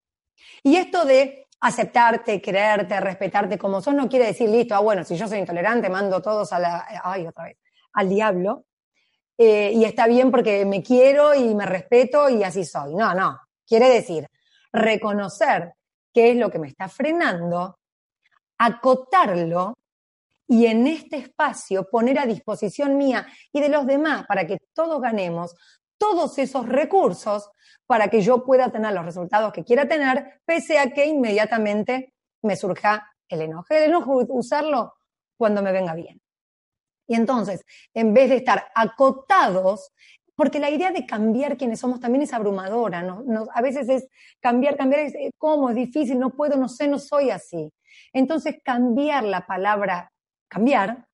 [0.63, 5.15] Y esto de aceptarte, creerte, respetarte como sos, no quiere decir, listo, ah, bueno, si
[5.15, 7.57] yo soy intolerante, mando todos a la, ay, otra vez,
[7.93, 8.65] al diablo,
[9.37, 12.95] eh, y está bien porque me quiero y me respeto y así soy.
[12.95, 14.27] No, no, quiere decir
[14.71, 15.73] reconocer
[16.13, 17.79] qué es lo que me está frenando,
[18.57, 19.75] acotarlo
[20.47, 25.01] y en este espacio poner a disposición mía y de los demás para que todos
[25.01, 25.55] ganemos
[25.97, 27.49] todos esos recursos
[27.85, 32.55] para que yo pueda tener los resultados que quiera tener, pese a que inmediatamente me
[32.55, 33.65] surja el enojo.
[33.69, 34.95] El enojo usarlo
[35.37, 36.21] cuando me venga bien.
[37.07, 39.93] Y entonces, en vez de estar acotados,
[40.37, 43.23] porque la idea de cambiar quienes somos también es abrumadora, ¿no?
[43.53, 44.07] a veces es
[44.39, 45.69] cambiar, cambiar, es, eh, ¿cómo?
[45.69, 47.73] Es difícil, no puedo, no sé, no soy así.
[48.13, 50.11] Entonces, cambiar la palabra
[50.47, 51.05] cambiar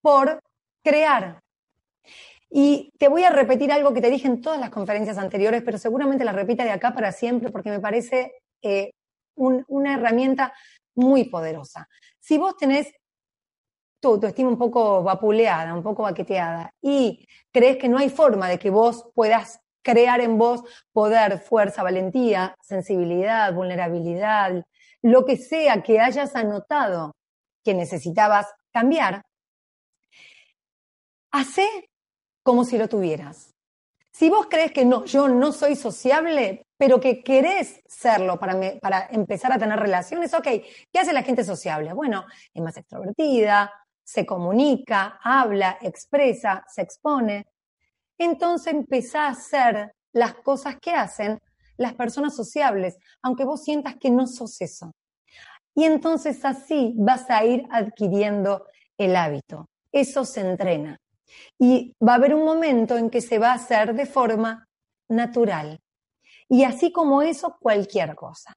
[0.00, 0.40] por
[0.82, 1.40] crear.
[2.50, 5.78] Y te voy a repetir algo que te dije en todas las conferencias anteriores, pero
[5.78, 8.92] seguramente la repita de acá para siempre porque me parece eh,
[9.36, 10.54] una herramienta
[10.94, 11.88] muy poderosa.
[12.20, 12.92] Si vos tenés
[14.04, 18.48] tu, tu estima un poco vapuleada, un poco baqueteada, y crees que no hay forma
[18.48, 20.62] de que vos puedas crear en vos
[20.92, 24.64] poder, fuerza, valentía, sensibilidad, vulnerabilidad,
[25.02, 27.14] lo que sea que hayas anotado
[27.64, 29.22] que necesitabas cambiar,
[31.32, 31.66] hace
[32.42, 33.54] como si lo tuvieras.
[34.12, 39.08] Si vos crees que no, yo no soy sociable, pero que querés serlo para, para
[39.10, 40.48] empezar a tener relaciones, ok,
[40.92, 41.94] ¿qué hace la gente sociable?
[41.94, 43.72] Bueno, es más extrovertida,
[44.04, 47.46] se comunica, habla, expresa, se expone.
[48.18, 51.38] Entonces empezá a hacer las cosas que hacen
[51.76, 54.92] las personas sociables, aunque vos sientas que no sos eso.
[55.74, 59.66] Y entonces así vas a ir adquiriendo el hábito.
[59.90, 60.98] Eso se entrena.
[61.58, 64.68] Y va a haber un momento en que se va a hacer de forma
[65.08, 65.80] natural.
[66.48, 68.52] Y así como eso, cualquier cosa.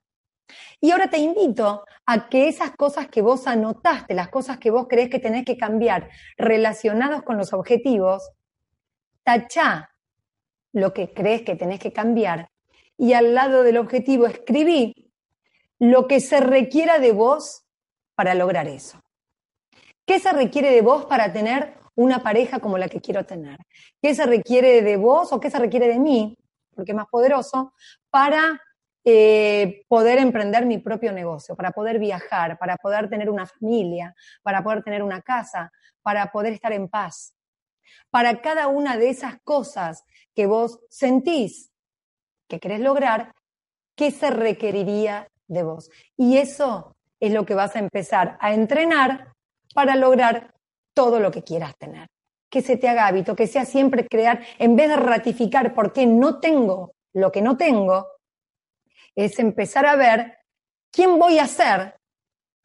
[0.80, 4.86] Y ahora te invito a que esas cosas que vos anotaste, las cosas que vos
[4.88, 8.30] crees que tenés que cambiar relacionados con los objetivos,
[9.22, 9.90] tachá
[10.72, 12.50] lo que crees que tenés que cambiar
[12.96, 15.12] y al lado del objetivo escribí
[15.78, 17.64] lo que se requiera de vos
[18.14, 19.00] para lograr eso.
[20.04, 23.58] ¿Qué se requiere de vos para tener una pareja como la que quiero tener.
[24.00, 26.38] ¿Qué se requiere de vos o qué se requiere de mí,
[26.72, 27.72] porque es más poderoso,
[28.08, 28.62] para
[29.10, 34.62] eh, poder emprender mi propio negocio, para poder viajar, para poder tener una familia, para
[34.62, 37.34] poder tener una casa, para poder estar en paz?
[38.10, 41.72] Para cada una de esas cosas que vos sentís
[42.48, 43.32] que querés lograr,
[43.96, 45.90] ¿qué se requeriría de vos?
[46.14, 49.32] Y eso es lo que vas a empezar a entrenar
[49.74, 50.52] para lograr
[50.92, 52.08] todo lo que quieras tener.
[52.50, 56.04] Que se te haga hábito, que sea siempre crear, en vez de ratificar por qué
[56.06, 58.06] no tengo lo que no tengo,
[59.14, 60.38] es empezar a ver
[60.90, 61.94] quién voy a ser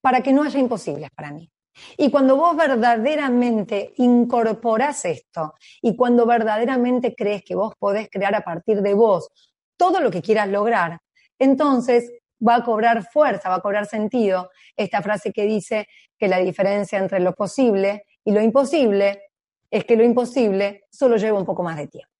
[0.01, 1.49] para que no haya imposibles para mí.
[1.97, 8.41] Y cuando vos verdaderamente incorporás esto y cuando verdaderamente crees que vos podés crear a
[8.41, 9.29] partir de vos
[9.75, 10.99] todo lo que quieras lograr,
[11.39, 12.11] entonces
[12.45, 16.99] va a cobrar fuerza, va a cobrar sentido esta frase que dice que la diferencia
[16.99, 19.23] entre lo posible y lo imposible
[19.71, 22.12] es que lo imposible solo lleva un poco más de tiempo.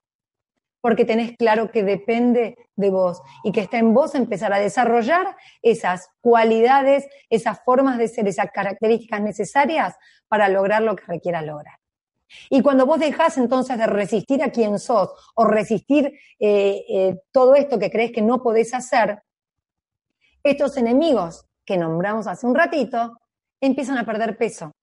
[0.84, 5.38] Porque tenés claro que depende de vos y que está en vos empezar a desarrollar
[5.62, 9.96] esas cualidades, esas formas de ser, esas características necesarias
[10.28, 11.80] para lograr lo que requieras lograr.
[12.50, 17.56] Y cuando vos dejás entonces de resistir a quien sos o resistir eh, eh, todo
[17.56, 19.24] esto que crees que no podés hacer,
[20.43, 23.22] estos enemigos que nombramos hace un ratito
[23.62, 24.74] empiezan a perder peso.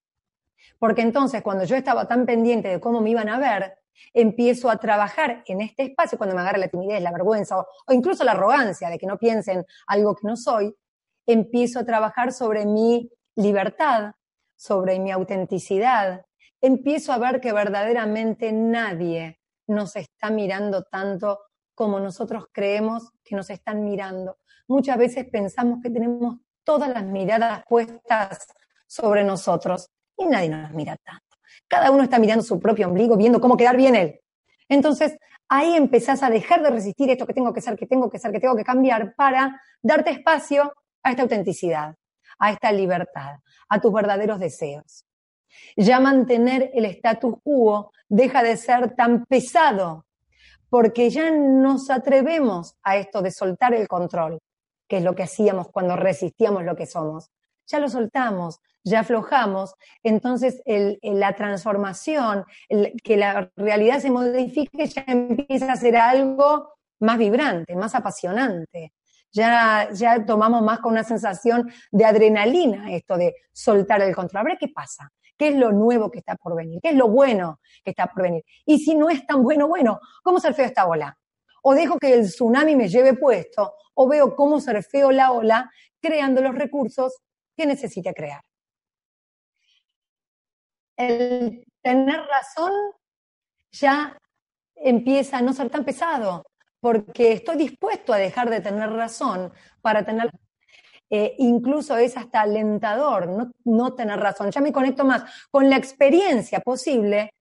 [0.79, 3.75] Porque entonces cuando yo estaba tan pendiente de cómo me iban a ver,
[4.13, 7.93] empiezo a trabajar en este espacio, cuando me agarra la timidez, la vergüenza o, o
[7.93, 10.75] incluso la arrogancia de que no piensen algo que no soy,
[11.27, 14.13] empiezo a trabajar sobre mi libertad,
[14.57, 16.25] sobre mi autenticidad,
[16.61, 21.41] empiezo a ver que verdaderamente nadie nos está mirando tanto
[21.75, 24.39] como nosotros creemos que nos están mirando.
[24.69, 28.47] Muchas veces pensamos que tenemos todas las miradas puestas
[28.87, 31.30] sobre nosotros y nadie nos mira tanto.
[31.69, 34.21] Cada uno está mirando su propio ombligo, viendo cómo quedar bien él.
[34.69, 35.17] Entonces,
[35.49, 38.33] ahí empezás a dejar de resistir esto que tengo que ser, que tengo que ser,
[38.33, 41.95] que tengo que cambiar para darte espacio a esta autenticidad,
[42.39, 43.37] a esta libertad,
[43.69, 45.05] a tus verdaderos deseos.
[45.77, 50.07] Ya mantener el status quo deja de ser tan pesado,
[50.69, 54.39] porque ya nos atrevemos a esto de soltar el control,
[54.89, 57.31] que es lo que hacíamos cuando resistíamos lo que somos.
[57.71, 60.61] Ya lo soltamos, ya aflojamos, entonces
[61.03, 62.45] la transformación,
[63.05, 68.93] que la realidad se modifique, ya empieza a ser algo más vibrante, más apasionante.
[69.33, 74.41] Ya, ya tomamos más con una sensación de adrenalina esto de soltar el control.
[74.41, 75.13] A ver qué pasa.
[75.39, 76.81] ¿Qué es lo nuevo que está por venir?
[76.83, 78.45] ¿Qué es lo bueno que está por venir?
[78.67, 81.17] Y si no es tan bueno, bueno, ¿cómo surfeo esta ola?
[81.63, 86.43] O dejo que el tsunami me lleve puesto, o veo cómo surfeo la ola creando
[86.43, 87.21] los recursos
[87.61, 88.41] que necesite crear.
[90.97, 92.73] El tener razón
[93.71, 94.17] ya
[94.75, 96.43] empieza a no ser tan pesado,
[96.81, 100.31] porque estoy dispuesto a dejar de tener razón para tener
[101.13, 104.51] eh, incluso es hasta alentador no, no tener razón.
[104.53, 107.35] Ya me conecto más con la experiencia posible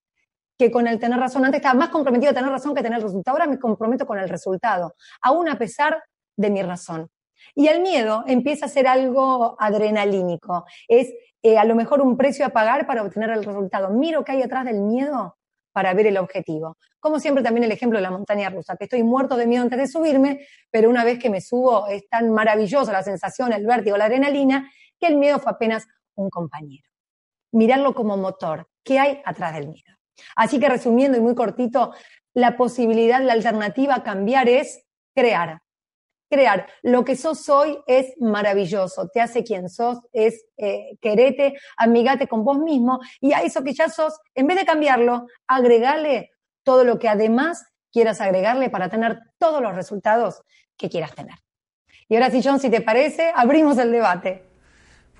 [0.58, 1.46] que con el tener razón.
[1.46, 3.38] Antes estaba más comprometido a tener razón que tener el resultado.
[3.38, 6.04] Ahora me comprometo con el resultado, aún a pesar
[6.36, 7.10] de mi razón.
[7.56, 10.66] Y el miedo empieza a ser algo adrenalínico.
[10.88, 13.90] Es eh, a lo mejor un precio a pagar para obtener el resultado.
[13.90, 15.38] Miro qué hay atrás del miedo
[15.72, 16.78] para ver el objetivo.
[17.00, 19.80] Como siempre también el ejemplo de la montaña rusa, que estoy muerto de miedo antes
[19.80, 23.96] de subirme, pero una vez que me subo es tan maravillosa la sensación, el vértigo,
[23.96, 26.84] la adrenalina, que el miedo fue apenas un compañero.
[27.52, 29.96] Mirarlo como motor, ¿qué hay atrás del miedo?
[30.36, 31.94] Así que resumiendo y muy cortito,
[32.34, 35.62] la posibilidad, la alternativa a cambiar es crear,
[36.30, 36.68] crear.
[36.82, 42.44] Lo que sos hoy es maravilloso, te hace quien sos, es eh, querete, amigate con
[42.44, 46.32] vos mismo y a eso que ya sos, en vez de cambiarlo, agregale
[46.64, 50.44] todo lo que además quieras agregarle para tener todos los resultados
[50.78, 51.36] que quieras tener.
[52.08, 54.49] Y ahora sí, John, si te parece, abrimos el debate.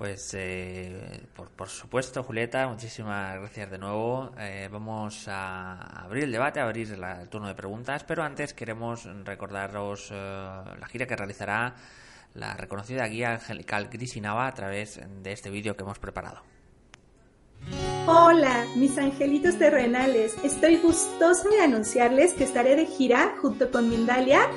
[0.00, 4.30] Pues eh, por, supuesto, Julieta, muchísimas gracias de nuevo.
[4.38, 8.54] Eh, vamos a abrir el debate, a abrir la, el turno de preguntas, pero antes
[8.54, 11.74] queremos recordaros eh, la gira que realizará
[12.32, 16.40] la reconocida guía angelical Grisinava a través de este vídeo que hemos preparado.
[18.06, 20.34] Hola, mis angelitos terrenales.
[20.42, 24.48] Estoy gustosa de anunciarles que estaré de gira junto con Mindalia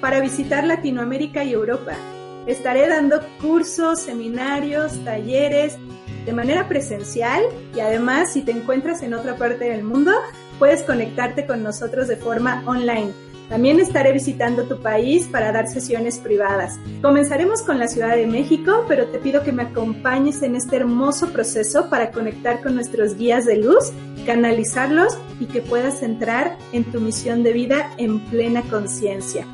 [0.00, 1.96] para visitar Latinoamérica y Europa.
[2.46, 5.78] Estaré dando cursos, seminarios, talleres
[6.24, 7.42] de manera presencial
[7.74, 10.12] y además si te encuentras en otra parte del mundo
[10.58, 13.12] puedes conectarte con nosotros de forma online.
[13.48, 16.78] También estaré visitando tu país para dar sesiones privadas.
[17.02, 21.32] Comenzaremos con la Ciudad de México, pero te pido que me acompañes en este hermoso
[21.32, 23.92] proceso para conectar con nuestros guías de luz,
[24.24, 29.46] canalizarlos y que puedas entrar en tu misión de vida en plena conciencia.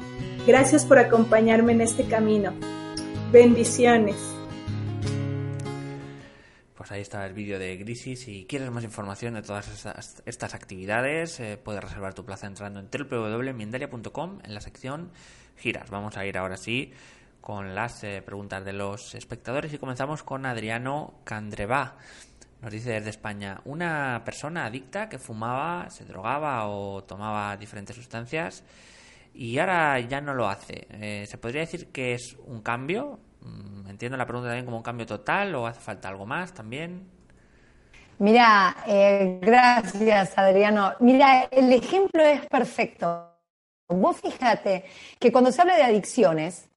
[0.46, 2.52] Gracias por acompañarme en este camino.
[3.30, 4.16] Bendiciones.
[6.74, 8.20] Pues ahí está el vídeo de Grisis.
[8.20, 12.80] Si quieres más información de todas estas, estas actividades, eh, puedes reservar tu plaza entrando
[12.80, 15.10] en www.mindalia.com en la sección
[15.58, 15.90] giras.
[15.90, 16.90] Vamos a ir ahora sí
[17.42, 21.98] con las eh, preguntas de los espectadores y comenzamos con Adriano Candrevá.
[22.62, 28.64] Nos dice desde España, una persona adicta que fumaba, se drogaba o tomaba diferentes sustancias
[29.34, 30.86] y ahora ya no lo hace.
[30.90, 33.20] Eh, ¿Se podría decir que es un cambio?
[33.40, 37.08] Mm, entiendo la pregunta también como un cambio total o hace falta algo más también.
[38.18, 40.94] Mira, eh, gracias Adriano.
[41.00, 43.32] Mira, el ejemplo es perfecto.
[43.88, 44.84] Vos fíjate
[45.18, 46.68] que cuando se habla de adicciones,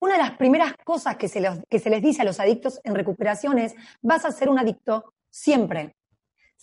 [0.00, 2.94] una de las primeras cosas que se, que se les dice a los adictos en
[2.94, 5.97] recuperación es, vas a ser un adicto siempre.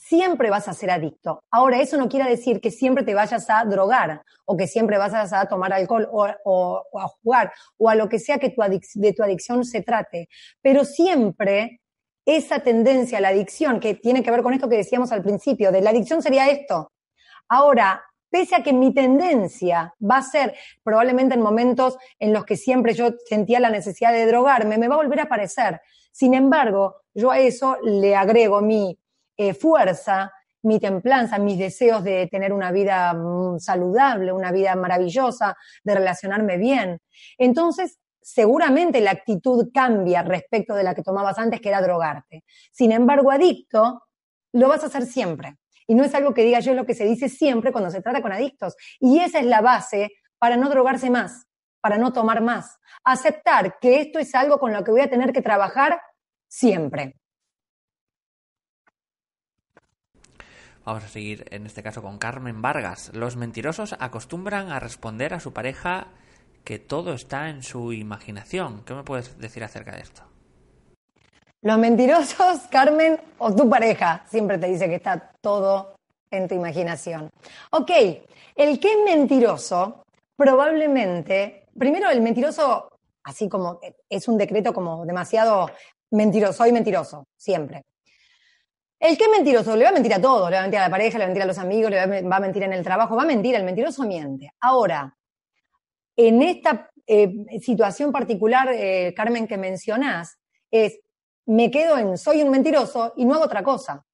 [0.07, 1.43] Siempre vas a ser adicto.
[1.49, 5.33] Ahora, eso no quiere decir que siempre te vayas a drogar o que siempre vas
[5.33, 8.53] a tomar alcohol o, a jugar o a lo que sea que
[8.95, 10.29] de tu adicción se trate.
[10.61, 11.81] Pero siempre
[12.23, 15.71] esa tendencia a la adicción, que tiene que ver con esto que decíamos al principio,
[15.71, 16.91] de la adicción sería esto.
[17.49, 20.53] Ahora, pese a que mi tendencia va a ser
[20.83, 24.93] probablemente en momentos en los que siempre yo sentía la necesidad de drogarme, me va
[24.95, 25.81] a volver a aparecer.
[26.11, 28.99] Sin embargo, yo a eso le agrego mi
[29.37, 30.31] eh, fuerza,
[30.63, 36.57] mi templanza, mis deseos de tener una vida mm, saludable, una vida maravillosa, de relacionarme
[36.57, 36.99] bien.
[37.37, 42.43] Entonces, seguramente la actitud cambia respecto de la que tomabas antes, que era drogarte.
[42.71, 44.03] Sin embargo, adicto,
[44.53, 45.57] lo vas a hacer siempre.
[45.87, 48.01] Y no es algo que diga yo, es lo que se dice siempre cuando se
[48.01, 48.75] trata con adictos.
[48.99, 51.45] Y esa es la base para no drogarse más,
[51.79, 52.79] para no tomar más.
[53.03, 56.01] Aceptar que esto es algo con lo que voy a tener que trabajar
[56.47, 57.15] siempre.
[60.85, 63.09] Vamos a seguir en este caso con Carmen Vargas.
[63.15, 66.09] Los mentirosos acostumbran a responder a su pareja
[66.63, 68.83] que todo está en su imaginación.
[68.85, 70.21] ¿Qué me puedes decir acerca de esto?
[71.63, 75.95] Los mentirosos, Carmen, o tu pareja, siempre te dice que está todo
[76.29, 77.31] en tu imaginación.
[77.71, 77.89] Ok,
[78.55, 80.03] el que es mentiroso,
[80.37, 82.89] probablemente, primero el mentiroso,
[83.23, 85.71] así como es un decreto como demasiado
[86.11, 87.81] mentiroso, soy mentiroso, siempre.
[88.99, 90.83] El que es mentiroso le va a mentir a todo, le va a mentir a
[90.83, 92.83] la pareja, le va a mentir a los amigos, le va a mentir en el
[92.83, 94.51] trabajo, va a mentir, el mentiroso miente.
[94.59, 95.15] Ahora,
[96.15, 100.39] en esta eh, situación particular, eh, Carmen, que mencionás,
[100.71, 100.99] es,
[101.45, 104.05] me quedo en soy un mentiroso y no hago otra cosa.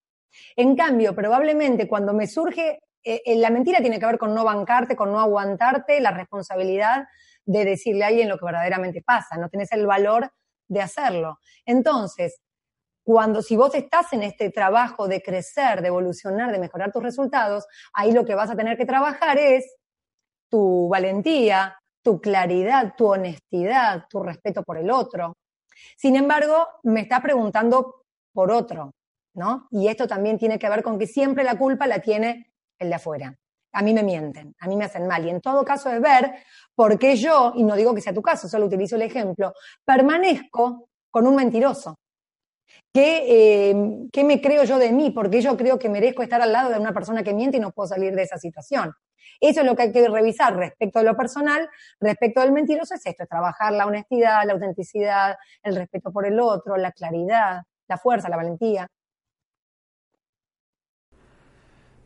[0.56, 4.96] En cambio, probablemente cuando me surge, eh, la mentira tiene que ver con no bancarte,
[4.96, 7.06] con no aguantarte la responsabilidad
[7.46, 10.32] de decirle a alguien lo que verdaderamente pasa, no tenés el valor
[10.68, 11.40] de hacerlo.
[11.66, 12.42] Entonces,
[13.04, 17.66] cuando si vos estás en este trabajo de crecer, de evolucionar, de mejorar tus resultados,
[17.94, 19.76] ahí lo que vas a tener que trabajar es
[20.50, 25.38] tu valentía, tu claridad, tu honestidad, tu respeto por el otro.
[25.98, 28.92] Sin embargo, me está preguntando por otro,
[29.36, 29.68] ¿no?
[29.72, 32.96] Y esto también tiene que ver con que siempre la culpa la tiene el de
[32.96, 33.36] afuera.
[33.74, 35.26] A mí me mienten, a mí me hacen mal.
[35.26, 36.34] Y en todo caso es ver
[36.76, 39.54] por qué yo, y no digo que sea tu caso, solo utilizo el ejemplo,
[39.86, 41.98] permanezco con un mentiroso.
[42.94, 43.76] ¿Qué, eh,
[44.12, 45.12] ¿Qué me creo yo de mí?
[45.12, 47.72] Porque yo creo que merezco estar al lado de una persona que miente y no
[47.72, 48.94] puedo salir de esa situación.
[49.40, 51.68] Eso es lo que hay que revisar respecto a lo personal,
[52.00, 56.40] respecto del mentiroso es esto, es trabajar la honestidad, la autenticidad, el respeto por el
[56.40, 58.88] otro, la claridad, la fuerza, la valentía.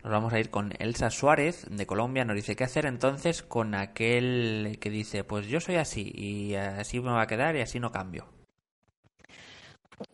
[0.03, 2.25] Nos vamos a ir con Elsa Suárez de Colombia.
[2.25, 6.99] Nos dice, ¿qué hacer entonces con aquel que dice, pues yo soy así y así
[6.99, 8.34] me va a quedar y así no cambio?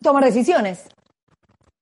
[0.00, 0.86] Tomar decisiones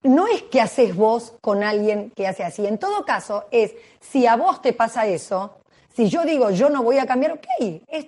[0.03, 2.67] no es que haces vos con alguien que hace así.
[2.67, 5.61] En todo caso, es si a vos te pasa eso,
[5.95, 7.47] si yo digo yo no voy a cambiar, ok,
[7.87, 8.07] es,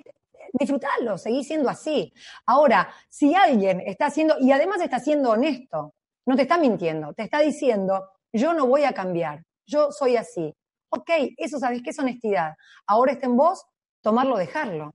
[0.53, 2.13] disfrutarlo, seguir siendo así.
[2.47, 5.95] Ahora, si alguien está haciendo, y además está siendo honesto,
[6.27, 10.55] no te está mintiendo, te está diciendo yo no voy a cambiar, yo soy así.
[10.89, 12.55] Ok, eso sabés que es honestidad.
[12.87, 13.67] Ahora está en vos
[14.03, 14.95] tomarlo, dejarlo.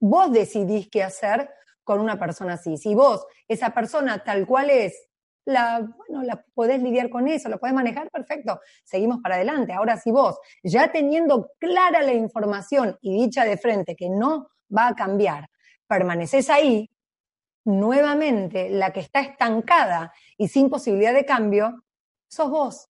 [0.00, 1.50] Vos decidís qué hacer
[1.84, 2.76] con una persona así.
[2.76, 5.08] Si vos, esa persona tal cual es,
[5.44, 9.72] la, bueno, la podés lidiar con eso, lo podés manejar, perfecto, seguimos para adelante.
[9.72, 14.88] Ahora, si vos, ya teniendo clara la información y dicha de frente que no va
[14.88, 15.48] a cambiar,
[15.86, 16.88] permaneces ahí,
[17.64, 21.84] nuevamente la que está estancada y sin posibilidad de cambio,
[22.28, 22.88] sos vos,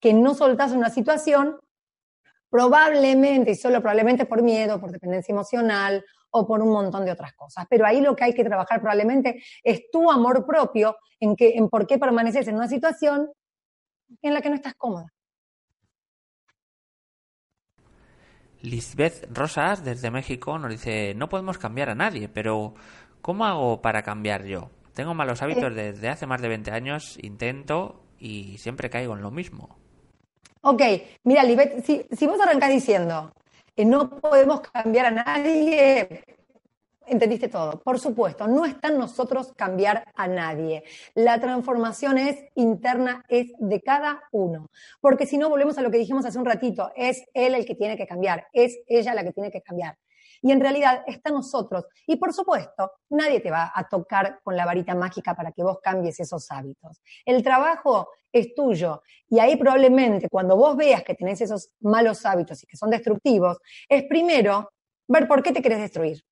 [0.00, 1.58] que no soltás una situación,
[2.50, 7.32] probablemente y solo probablemente por miedo, por dependencia emocional o por un montón de otras
[7.34, 7.66] cosas.
[7.70, 11.68] Pero ahí lo que hay que trabajar probablemente es tu amor propio en, que, en
[11.68, 13.30] por qué permaneces en una situación
[14.20, 15.12] en la que no estás cómoda.
[18.62, 22.74] Lisbeth Rosas, desde México, nos dice, no podemos cambiar a nadie, pero
[23.20, 24.70] ¿cómo hago para cambiar yo?
[24.94, 29.32] Tengo malos hábitos desde hace más de 20 años, intento y siempre caigo en lo
[29.32, 29.76] mismo.
[30.60, 30.80] Ok,
[31.24, 33.32] mira, Lisbeth, si, si vos arrancás diciendo,
[33.76, 36.24] no podemos cambiar a nadie,
[37.06, 37.80] entendiste todo.
[37.80, 40.84] Por supuesto, no está en nosotros cambiar a nadie.
[41.14, 44.70] La transformación es interna, es de cada uno.
[45.00, 47.74] Porque si no, volvemos a lo que dijimos hace un ratito, es él el que
[47.74, 49.96] tiene que cambiar, es ella la que tiene que cambiar.
[50.42, 51.86] Y en realidad está en nosotros.
[52.06, 55.78] Y por supuesto, nadie te va a tocar con la varita mágica para que vos
[55.80, 57.00] cambies esos hábitos.
[57.24, 59.02] El trabajo es tuyo.
[59.28, 63.58] Y ahí probablemente cuando vos veas que tenés esos malos hábitos y que son destructivos,
[63.88, 64.72] es primero
[65.06, 66.24] ver por qué te querés destruir.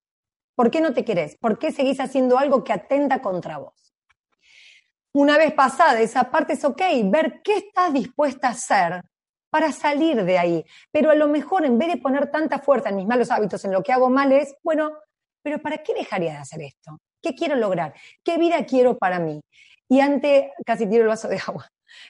[0.55, 1.37] ¿Por qué no te querés?
[1.37, 3.93] ¿Por qué seguís haciendo algo que atenta contra vos?
[5.13, 9.01] Una vez pasada esa parte es ok, ver qué estás dispuesta a hacer
[9.51, 10.65] para salir de ahí.
[10.91, 13.73] Pero a lo mejor en vez de poner tanta fuerza en mis malos hábitos, en
[13.73, 14.91] lo que hago mal, es, bueno,
[15.43, 16.97] pero ¿para qué dejaría de hacer esto?
[17.21, 17.93] ¿Qué quiero lograr?
[18.23, 19.41] ¿Qué vida quiero para mí?
[19.87, 21.67] Y ante, casi tiro el vaso de agua,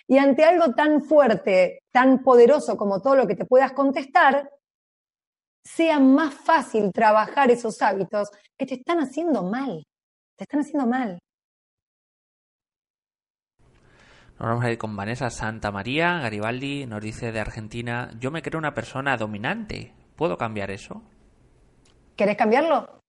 [0.07, 4.49] y ante algo tan fuerte, tan poderoso como todo lo que te puedas contestar,
[5.63, 9.83] sea más fácil trabajar esos hábitos que te están haciendo mal.
[10.37, 11.19] Te están haciendo mal.
[14.41, 16.17] Nos vamos a ir con Vanessa Santa María.
[16.17, 19.93] Garibaldi nos dice de Argentina, yo me creo una persona dominante.
[20.15, 21.03] ¿Puedo cambiar eso?
[22.15, 23.03] ¿Querés cambiarlo?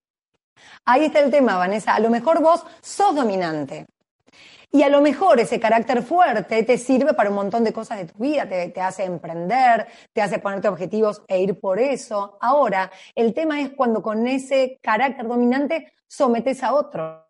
[0.84, 1.94] Ahí está el tema, Vanessa.
[1.94, 3.86] A lo mejor vos sos dominante.
[4.70, 8.12] Y a lo mejor ese carácter fuerte te sirve para un montón de cosas de
[8.12, 12.36] tu vida, te, hace emprender, te hace ponerte objetivos e ir por eso.
[12.42, 17.26] Ahora, el tema es cuando con ese carácter dominante sometes a otro.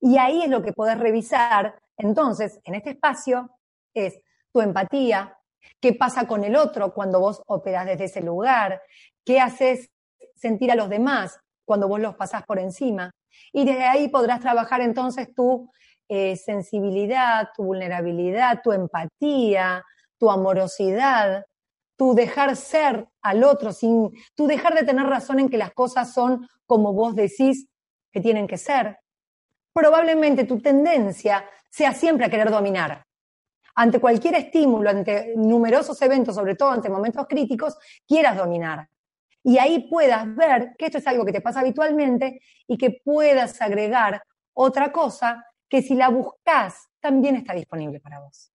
[0.00, 1.78] Y ahí es lo que podés revisar.
[1.96, 3.50] Entonces, en este espacio
[3.94, 4.20] es
[4.52, 5.36] tu empatía,
[5.80, 8.80] qué pasa con el otro cuando vos operás desde ese lugar,
[9.24, 9.90] qué haces
[10.34, 13.10] sentir a los demás cuando vos los pasás por encima.
[13.52, 15.70] Y desde ahí podrás trabajar entonces tu
[16.08, 19.84] eh, sensibilidad, tu vulnerabilidad, tu empatía,
[20.18, 21.44] tu amorosidad,
[21.96, 26.12] tu dejar ser al otro, sin, tu dejar de tener razón en que las cosas
[26.12, 27.66] son como vos decís
[28.12, 28.98] que tienen que ser.
[29.72, 33.04] Probablemente tu tendencia sea siempre a querer dominar.
[33.74, 38.88] Ante cualquier estímulo, ante numerosos eventos, sobre todo ante momentos críticos, quieras dominar.
[39.44, 43.62] Y ahí puedas ver que esto es algo que te pasa habitualmente y que puedas
[43.62, 48.52] agregar otra cosa que si la buscas también está disponible para vos.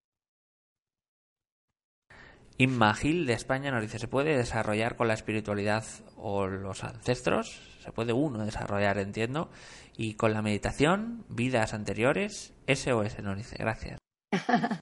[2.64, 5.84] Inma Gil de España nos dice, ¿se puede desarrollar con la espiritualidad
[6.16, 7.60] o los ancestros?
[7.84, 9.50] Se puede uno desarrollar, entiendo.
[9.98, 14.00] Y con la meditación, vidas anteriores, SOS nos dice, gracias.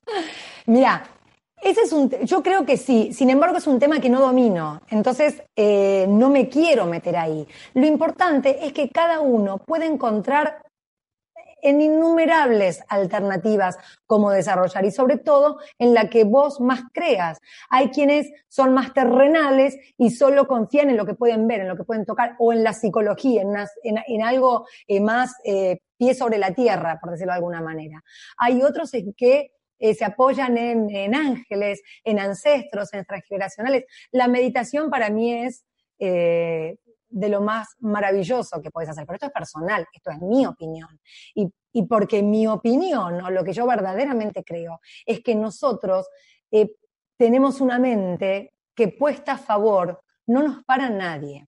[0.67, 1.01] Mira,
[1.59, 4.79] ese es un, yo creo que sí, sin embargo es un tema que no domino,
[4.91, 7.47] entonces eh, no me quiero meter ahí.
[7.73, 10.61] Lo importante es que cada uno puede encontrar
[11.61, 17.39] en innumerables alternativas cómo desarrollar y sobre todo en la que vos más creas.
[17.69, 21.77] Hay quienes son más terrenales y solo confían en lo que pueden ver, en lo
[21.77, 26.53] que pueden tocar o en la psicología, en, algo eh, más eh, pie sobre la
[26.53, 28.03] tierra, por decirlo de alguna manera.
[28.37, 33.85] Hay otros en que eh, se apoyan en, en, ángeles, en ancestros, en transgeneracionales.
[34.11, 35.65] La meditación para mí es
[37.11, 39.05] de lo más maravilloso que puedes hacer.
[39.05, 40.99] Pero esto es personal, esto es mi opinión.
[41.35, 46.07] Y, y porque mi opinión, o lo que yo verdaderamente creo, es que nosotros
[46.51, 46.75] eh,
[47.17, 51.47] tenemos una mente que puesta a favor no nos para nadie.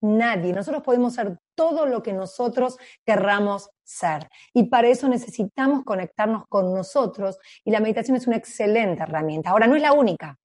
[0.00, 0.52] Nadie.
[0.52, 4.28] Nosotros podemos ser todo lo que nosotros querramos ser.
[4.54, 9.50] Y para eso necesitamos conectarnos con nosotros y la meditación es una excelente herramienta.
[9.50, 10.38] Ahora, no es la única.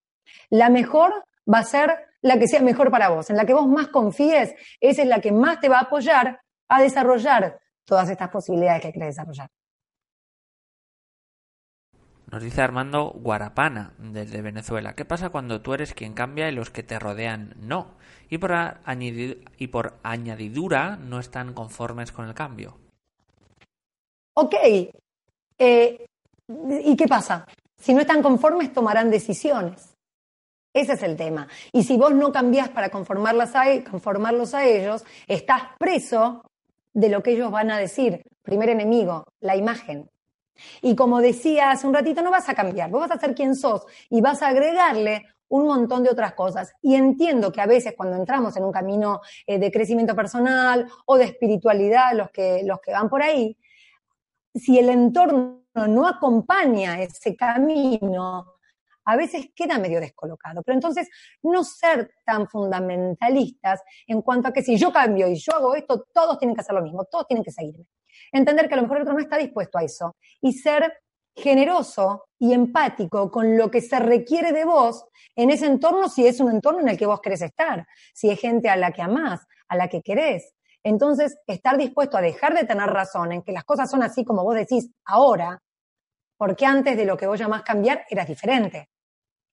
[0.49, 1.91] La mejor va a ser
[2.24, 5.19] la que sea mejor para vos, en la que vos más confíes, esa es la
[5.19, 9.49] que más te va a apoyar a desarrollar todas estas posibilidades que querés desarrollar.
[12.32, 14.95] Nos dice Armando Guarapana, desde Venezuela.
[14.95, 17.95] ¿Qué pasa cuando tú eres quien cambia y los que te rodean no?
[18.30, 18.51] Y por,
[19.57, 22.80] y por añadidura no están conformes con el cambio.
[24.34, 24.55] Ok.
[25.59, 26.05] Eh,
[26.84, 27.45] ¿Y qué pasa?
[27.80, 29.93] Si no están conformes, tomarán decisiones.
[30.74, 31.47] Ese es el tema.
[31.71, 36.43] Y si vos no cambiás para conformarlos a ellos, estás preso
[36.93, 38.24] de lo que ellos van a decir.
[38.41, 40.09] Primer enemigo, la imagen.
[40.82, 43.55] Y como decía hace un ratito, no vas a cambiar, vos vas a ser quien
[43.55, 46.74] sos y vas a agregarle un montón de otras cosas.
[46.82, 51.17] Y entiendo que a veces cuando entramos en un camino eh, de crecimiento personal o
[51.17, 53.55] de espiritualidad, los que, los que van por ahí,
[54.53, 58.53] si el entorno no acompaña ese camino,
[59.06, 60.62] a veces queda medio descolocado.
[60.64, 61.10] Pero entonces,
[61.41, 66.06] no ser tan fundamentalistas en cuanto a que si yo cambio y yo hago esto,
[66.14, 67.86] todos tienen que hacer lo mismo, todos tienen que seguirme.
[68.32, 70.93] Entender que a lo mejor el otro no está dispuesto a eso y ser
[71.36, 76.39] generoso y empático con lo que se requiere de vos en ese entorno si es
[76.39, 79.41] un entorno en el que vos querés estar, si es gente a la que amás,
[79.68, 80.54] a la que querés.
[80.84, 84.43] Entonces, estar dispuesto a dejar de tener razón en que las cosas son así como
[84.43, 85.62] vos decís ahora,
[86.38, 88.89] porque antes de lo que vos llamás cambiar eras diferente.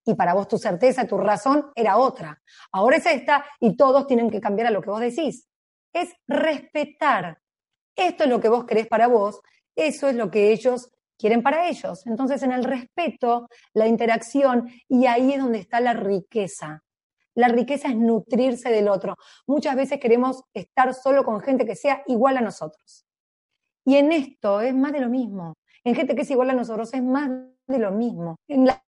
[0.05, 2.41] Y para vos tu certeza, tu razón era otra.
[2.73, 5.49] Ahora es esta y todos tienen que cambiar a lo que vos decís.
[5.93, 7.39] Es respetar.
[7.95, 9.41] Esto es lo que vos querés para vos,
[9.77, 12.07] eso es lo que ellos quieren para ellos.
[12.07, 16.83] Entonces, en el respeto, la interacción, y ahí es donde está la riqueza.
[17.35, 19.17] La riqueza es nutrirse del otro.
[19.47, 23.05] Muchas veces queremos estar solo con gente que sea igual a nosotros.
[23.85, 25.55] Y en esto es más de lo mismo.
[25.85, 27.31] En gente que es igual a nosotros es más
[27.67, 28.37] de lo mismo.
[28.49, 28.83] En la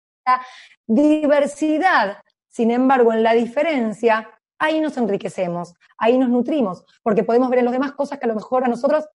[0.86, 2.18] diversidad,
[2.48, 4.28] sin embargo, en la diferencia,
[4.58, 8.28] ahí nos enriquecemos, ahí nos nutrimos, porque podemos ver en los demás cosas que a
[8.28, 9.06] lo mejor a nosotros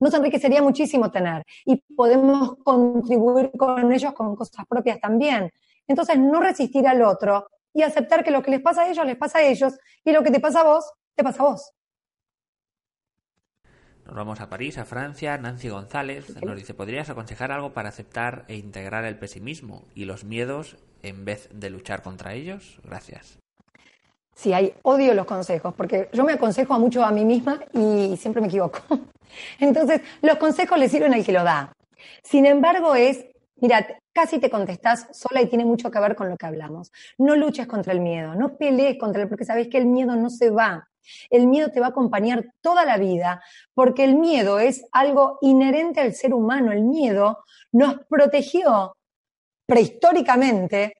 [0.00, 5.50] nos enriquecería muchísimo tener y podemos contribuir con ellos con cosas propias también.
[5.86, 9.16] Entonces, no resistir al otro y aceptar que lo que les pasa a ellos les
[9.16, 11.72] pasa a ellos y lo que te pasa a vos, te pasa a vos.
[14.06, 15.38] Nos vamos a París, a Francia.
[15.38, 20.24] Nancy González nos dice, ¿podrías aconsejar algo para aceptar e integrar el pesimismo y los
[20.24, 22.80] miedos en vez de luchar contra ellos?
[22.84, 23.38] Gracias.
[24.34, 28.16] Sí, hay odio los consejos, porque yo me aconsejo a mucho a mí misma y
[28.16, 28.80] siempre me equivoco.
[29.60, 31.72] Entonces, los consejos le sirven al que lo da.
[32.22, 33.24] Sin embargo, es,
[33.56, 36.92] mira, casi te contestás sola y tiene mucho que ver con lo que hablamos.
[37.16, 40.30] No luches contra el miedo, no pelees contra él, porque sabes que el miedo no
[40.30, 40.88] se va.
[41.30, 43.42] El miedo te va a acompañar toda la vida,
[43.74, 46.72] porque el miedo es algo inherente al ser humano.
[46.72, 48.96] El miedo nos protegió
[49.66, 50.94] prehistóricamente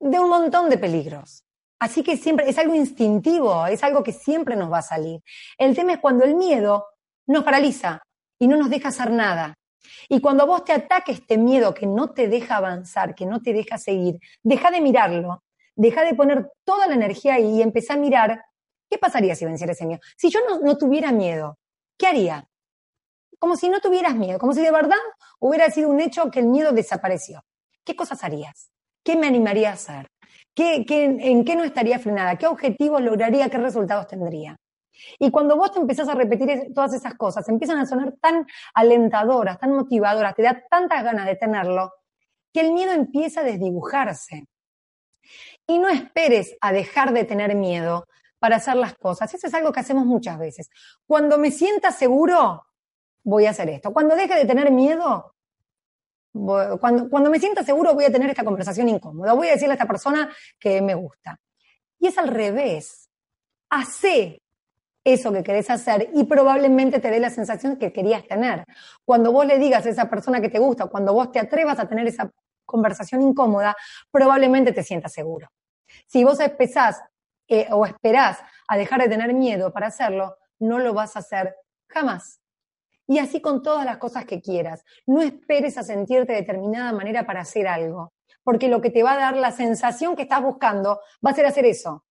[0.00, 1.44] de un montón de peligros.
[1.78, 5.20] Así que siempre es algo instintivo, es algo que siempre nos va a salir.
[5.58, 6.86] El tema es cuando el miedo
[7.26, 8.02] nos paraliza
[8.38, 9.54] y no nos deja hacer nada.
[10.08, 13.52] Y cuando vos te ataque este miedo que no te deja avanzar, que no te
[13.52, 15.42] deja seguir, deja de mirarlo,
[15.74, 18.44] deja de poner toda la energía ahí y empezá a mirar
[18.92, 20.00] qué pasaría si venciera ese miedo.
[20.18, 21.58] Si yo no, tuviera miedo,
[21.96, 22.46] ¿qué haría?
[23.38, 24.98] Como si no tuvieras miedo, como si de verdad
[25.40, 27.42] hubiera sido un hecho que el miedo desapareció.
[27.84, 28.70] ¿Qué cosas harías?
[29.02, 30.08] ¿Qué me animaría a hacer?
[30.54, 32.36] ¿Qué, qué, en qué no estaría frenada?
[32.36, 33.48] ¿Qué objetivos lograría?
[33.48, 34.56] ¿Qué resultados tendría?
[35.18, 39.58] Y cuando vos te empezás a repetir todas esas cosas, empiezan a sonar tan alentadoras,
[39.58, 41.92] tan motivadoras, te da tantas ganas de tenerlo,
[42.52, 44.44] que el miedo empieza a desdibujarse.
[45.66, 48.04] Y no esperes a dejar de tener miedo
[48.42, 49.32] para hacer las cosas.
[49.32, 50.68] Eso es algo que hacemos muchas veces.
[51.06, 52.66] Cuando me sienta seguro,
[53.22, 53.92] voy a hacer esto.
[53.92, 55.36] Cuando deje de tener miedo,
[56.32, 59.32] cuando, cuando me sienta seguro, voy a tener esta conversación incómoda.
[59.34, 60.28] Voy a decirle a esta persona
[60.58, 61.38] que me gusta.
[62.00, 63.08] Y es al revés.
[63.70, 64.42] Hacé
[65.04, 68.64] eso que querés hacer y probablemente te dé la sensación que querías tener.
[69.04, 71.88] Cuando vos le digas a esa persona que te gusta, cuando vos te atrevas a
[71.88, 72.28] tener esa
[72.64, 73.76] conversación incómoda,
[74.10, 75.46] probablemente te sientas seguro.
[76.08, 77.00] Si vos empezás
[77.70, 78.38] o esperás
[78.68, 81.54] a dejar de tener miedo para hacerlo, no lo vas a hacer
[81.88, 82.40] jamás.
[83.06, 84.84] Y así con todas las cosas que quieras.
[85.06, 89.12] No esperes a sentirte de determinada manera para hacer algo, porque lo que te va
[89.12, 92.04] a dar la sensación que estás buscando va a ser hacer eso.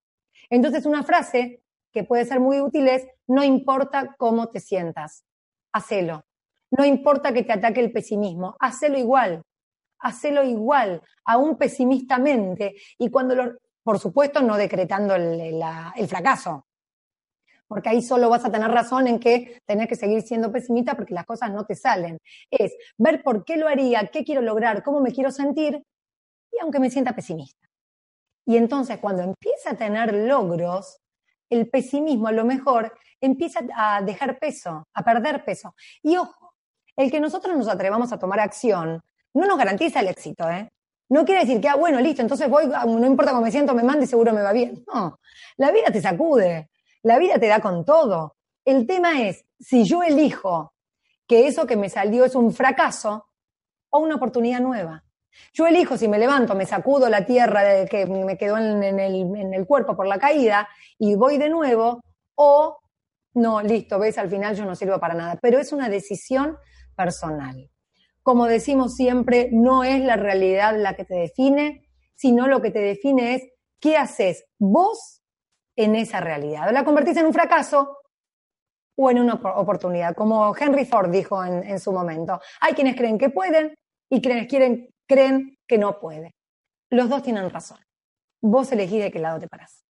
[0.49, 5.25] Entonces, una frase que puede ser muy útil es, no importa cómo te sientas,
[5.71, 6.25] hacelo.
[6.71, 9.43] No importa que te ataque el pesimismo, hacelo igual,
[9.99, 16.65] hacelo igual, aún pesimistamente, y cuando lo, por supuesto, no decretando el, fracaso,
[17.67, 21.13] porque ahí solo vas a tener razón en que tenés que seguir siendo pesimista porque
[21.13, 22.17] las cosas no te salen.
[22.49, 25.81] Es ver por qué lo haría, qué quiero lograr, cómo me quiero sentir,
[26.51, 27.67] y aunque me sienta pesimista.
[28.45, 30.97] Y entonces cuando empieza a tener logros,
[31.49, 35.75] el pesimismo a lo mejor empieza a dejar peso, a perder peso.
[36.01, 36.53] Y ojo,
[36.95, 39.01] el que nosotros nos atrevamos a tomar acción
[39.33, 40.69] no nos garantiza el éxito, ¿eh?
[41.11, 43.75] No quiere decir que, ah, bueno, listo, entonces voy, ah, no importa cómo me siento,
[43.75, 44.81] me mande, seguro me va bien.
[44.93, 45.19] No,
[45.57, 46.69] la vida te sacude,
[47.03, 48.37] la vida te da con todo.
[48.63, 50.73] El tema es, si yo elijo
[51.27, 53.25] que eso que me salió es un fracaso
[53.89, 55.03] o una oportunidad nueva.
[55.51, 59.97] Yo elijo si me levanto, me sacudo la tierra que me quedó en, el, cuerpo
[59.97, 62.01] por la caída y voy de nuevo,
[62.35, 62.79] o
[63.33, 65.37] no, listo, ves, al final yo no sirvo para nada.
[65.41, 66.57] Pero es una decisión
[66.95, 67.69] personal.
[68.23, 72.79] Como decimos siempre, no es la realidad la que te define, sino lo que te
[72.79, 73.49] define es
[73.79, 75.21] qué haces vos
[75.75, 76.71] en esa realidad.
[76.71, 77.97] La convertís en un fracaso
[78.95, 82.39] o en una oportunidad, como Henry Ford dijo en, su momento.
[82.59, 83.73] Hay quienes creen que pueden
[84.09, 86.35] y quienes quieren creen que no puede.
[86.89, 87.79] Los dos tienen razón.
[88.41, 89.83] Vos elegís de qué lado te parás.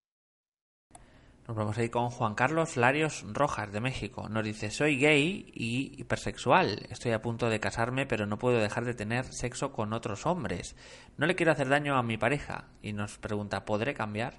[1.48, 4.28] Nos vamos a ir con Juan Carlos Larios Rojas de México.
[4.28, 6.86] Nos dice, soy gay y hipersexual.
[6.88, 10.76] Estoy a punto de casarme, pero no puedo dejar de tener sexo con otros hombres.
[11.16, 12.68] No le quiero hacer daño a mi pareja.
[12.80, 14.34] Y nos pregunta, ¿podré cambiar?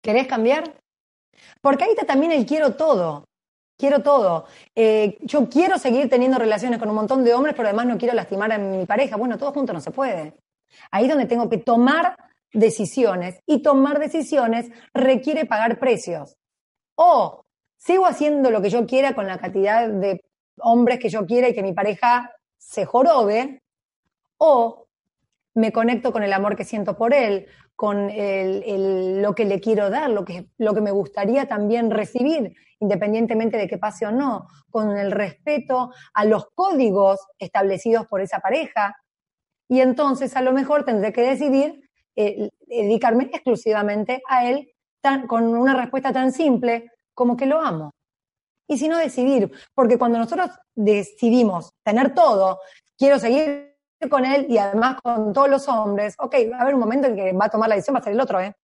[0.00, 0.72] ¿Querés cambiar?
[1.60, 3.24] Porque ahí está también el quiero todo.
[3.76, 4.46] quiero todo.
[4.76, 8.14] Eh, yo quiero seguir teniendo relaciones con un montón de hombres, pero además no quiero
[8.14, 9.16] lastimar a mi pareja.
[9.16, 10.34] Bueno, todo junto no se puede.
[10.92, 12.16] Ahí es donde tengo que tomar
[12.52, 16.36] decisiones y tomar decisiones requiere pagar precios.
[16.94, 17.44] O
[17.76, 20.24] sigo haciendo lo que yo quiera con la cantidad de
[20.58, 23.62] hombres que yo quiera y que mi pareja se jorobe,
[24.38, 24.86] o
[25.54, 30.10] me conecto con el amor que siento por él, con lo que le quiero dar,
[30.10, 34.96] lo que, lo que me gustaría también recibir, independientemente de que pase o no, con
[34.96, 38.96] el respeto a los códigos establecidos por esa pareja.
[39.68, 44.72] Y entonces a lo mejor tendré que decidir eh, dedicarme exclusivamente a él
[45.26, 47.90] con una respuesta tan simple como que lo amo.
[48.68, 52.60] Y si no decidir, porque cuando nosotros decidimos tener todo,
[52.96, 53.76] quiero seguir
[54.08, 57.16] con él y además con todos los hombres, ok, va a haber un momento en
[57.16, 58.54] que va a tomar la decisión, va a ser el otro, ¿eh?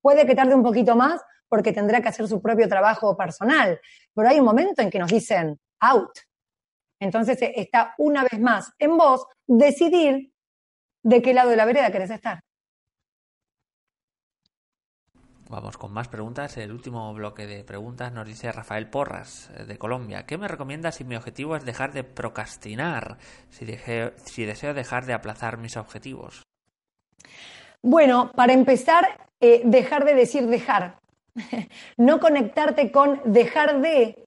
[0.00, 3.78] Puede que tarde un poquito más porque tendrá que hacer su propio trabajo personal,
[4.14, 6.18] pero hay un momento en que nos dicen out.
[6.98, 10.32] Entonces eh, está una vez más en vos decidir
[11.02, 12.40] de qué lado de la vereda querés estar.
[15.52, 16.56] Vamos con más preguntas.
[16.56, 20.24] El último bloque de preguntas nos dice Rafael Porras, eh, de Colombia.
[20.24, 23.18] ¿Qué me recomienda si mi objetivo es dejar de procrastinar?
[23.50, 23.66] Si,
[24.24, 26.42] si deseo dejar de aplazar mis objetivos.
[27.82, 30.98] Bueno, para empezar, eh, dejar de decir dejar.
[31.98, 34.24] no conectarte con dejar de,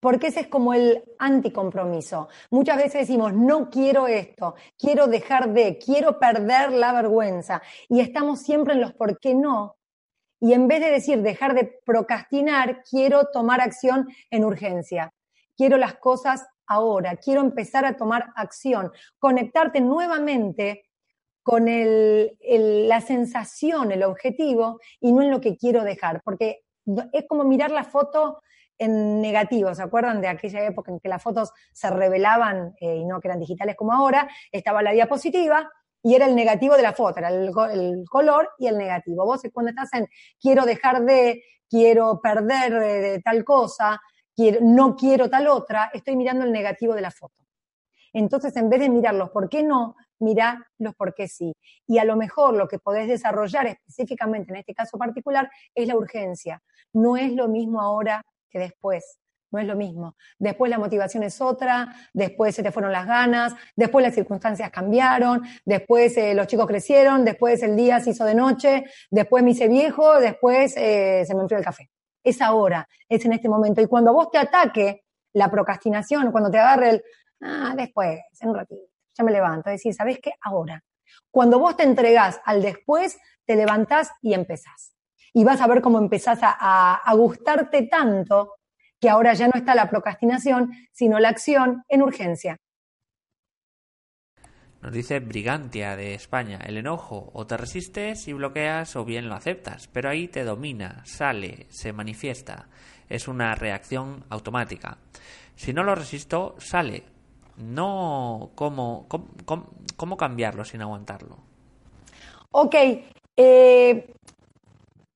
[0.00, 2.30] porque ese es como el anticompromiso.
[2.50, 7.60] Muchas veces decimos, no quiero esto, quiero dejar de, quiero perder la vergüenza.
[7.90, 9.76] Y estamos siempre en los por qué no,
[10.42, 15.14] y en vez de decir dejar de procrastinar, quiero tomar acción en urgencia.
[15.56, 18.90] Quiero las cosas ahora, quiero empezar a tomar acción,
[19.20, 20.82] conectarte nuevamente
[21.44, 26.64] con la sensación, el objetivo, y no en lo que quiero dejar, porque
[27.12, 28.42] es como mirar la foto
[28.78, 33.04] en negativo, ¿se acuerdan de aquella época en que las fotos se revelaban eh, y
[33.04, 34.28] no que eran digitales como ahora?
[34.50, 35.70] Estaba la diapositiva,
[36.02, 37.52] y era el negativo de la foto, era el,
[38.08, 39.24] color y el negativo.
[39.24, 40.08] Vos cuando estás en
[40.40, 44.00] quiero dejar de, quiero perder de, tal cosa,
[44.34, 47.34] quiero, no quiero tal otra, estoy mirando el negativo de la foto.
[48.12, 51.54] Entonces, en vez de mirar los por qué no, mira los por qué sí.
[51.86, 55.96] Y a lo mejor lo que podés desarrollar específicamente en este caso particular es la
[55.96, 56.62] urgencia.
[56.92, 59.18] No es lo mismo ahora que después
[59.52, 60.16] no es lo mismo.
[60.38, 65.42] Después la motivación es otra, después se te fueron las ganas, después las circunstancias cambiaron,
[65.64, 69.68] después eh, los chicos crecieron, después el día se hizo de noche, después me hice
[69.68, 71.90] viejo, después eh, se me enfrió el café.
[72.24, 73.82] Es ahora, es en este momento.
[73.82, 77.02] Y cuando vos te ataque la procrastinación, cuando te agarre el,
[77.42, 78.82] ah, después, en un ratito,
[79.14, 80.32] ya me levanto, decir, ¿sabés qué?
[80.40, 80.82] Ahora.
[81.30, 84.94] Cuando vos te entregás al después, te levantás y empezás.
[85.34, 88.54] Y vas a ver cómo empezás a gustarte tanto
[89.02, 92.56] que ahora ya no está la procrastinación, sino la acción en urgencia.
[94.80, 99.34] Nos dice Brigantia de España, el enojo o te resistes y bloqueas o bien lo
[99.34, 102.68] aceptas, pero ahí te domina, sale, se manifiesta.
[103.08, 104.98] Es una reacción automática.
[105.56, 107.02] Si no lo resisto, sale.
[107.56, 109.08] No, ¿cómo,
[109.96, 111.38] cómo, cambiarlo sin aguantarlo?
[112.52, 112.74] Ok,
[113.36, 114.14] eh,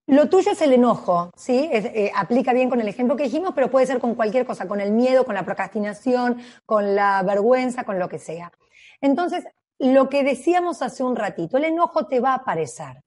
[0.07, 1.68] lo tuyo es el enojo, ¿sí?
[1.72, 4.80] Eh, aplica bien con el ejemplo que dijimos, pero puede ser con cualquier cosa, con
[4.80, 8.52] el miedo, con la procrastinación, con la vergüenza, con lo que sea.
[9.00, 9.44] Entonces,
[9.78, 13.02] lo que decíamos hace un ratito, el enojo te va a aparecer.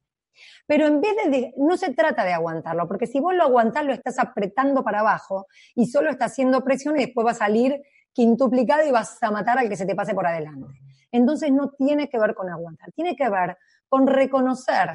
[0.68, 3.94] Pero en vez de, no se trata de aguantarlo, porque si vos lo aguantás, lo
[3.94, 7.82] estás apretando para abajo y solo está haciendo presión y después va a salir
[8.14, 10.68] quintuplicado y vas a matar al que se te pase por adelante.
[11.12, 14.92] Entonces no tiene que ver con aguantar, tiene que ver con reconocer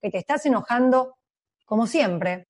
[0.00, 1.16] que te estás enojando
[1.72, 2.48] como siempre,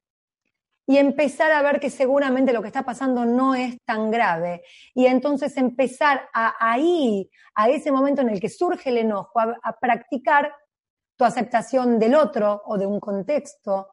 [0.84, 4.64] y empezar a ver que seguramente lo que está pasando no es tan grave.
[4.94, 9.76] Y entonces empezar a ahí, a ese momento en el que surge el enojo, a,
[9.80, 10.52] practicar
[11.16, 13.90] tu aceptación del otro o de un contexto,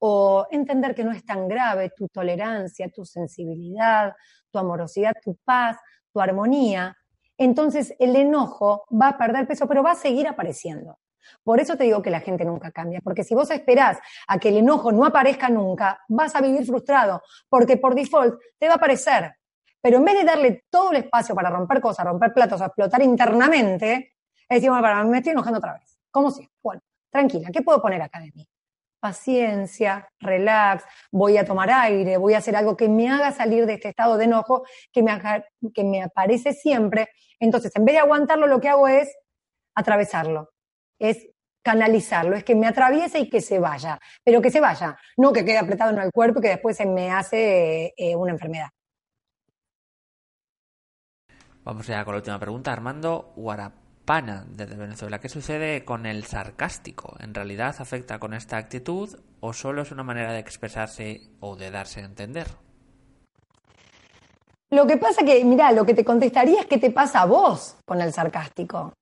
[0.00, 4.12] o entender que no es tan grave tu tolerancia, tu sensibilidad,
[4.50, 5.76] tu amorosidad, tu paz,
[6.12, 6.96] tu armonía.
[7.38, 10.98] Entonces el enojo va a perder peso, pero va a seguir apareciendo.
[11.42, 14.48] Por eso te digo que la gente nunca cambia, porque si vos esperás a que
[14.48, 18.76] el enojo no aparezca nunca, vas a vivir frustrado, porque por default te va a
[18.76, 19.34] aparecer.
[19.80, 23.02] Pero en vez de darle todo el espacio para romper cosas, romper platos, a explotar
[23.02, 24.14] internamente,
[24.48, 25.98] decimos, para, me estoy enojando otra vez.
[26.10, 26.48] ¿Cómo si?
[26.62, 28.48] Bueno, tranquila, ¿qué puedo poner acá de mí?
[29.00, 33.74] Paciencia, relax, voy a tomar aire, voy a hacer algo que me haga salir de
[33.74, 35.20] este estado de enojo que me,
[35.74, 37.08] que me aparece siempre.
[37.40, 39.12] Entonces, en vez de aguantarlo, lo que hago es
[39.74, 40.50] atravesarlo
[40.98, 41.28] es
[41.62, 45.44] canalizarlo, es que me atraviese y que se vaya, pero que se vaya, no que
[45.44, 48.68] quede apretado en el cuerpo y que después se me hace eh, una enfermedad.
[51.64, 52.72] Vamos ya con la última pregunta.
[52.72, 55.20] Armando Guarapana, desde Venezuela.
[55.20, 57.14] ¿Qué sucede con el sarcástico?
[57.20, 61.70] ¿En realidad afecta con esta actitud o solo es una manera de expresarse o de
[61.70, 62.48] darse a entender?
[64.70, 67.76] Lo que pasa que, mira, lo que te contestaría es qué te pasa a vos
[67.84, 68.94] con el sarcástico.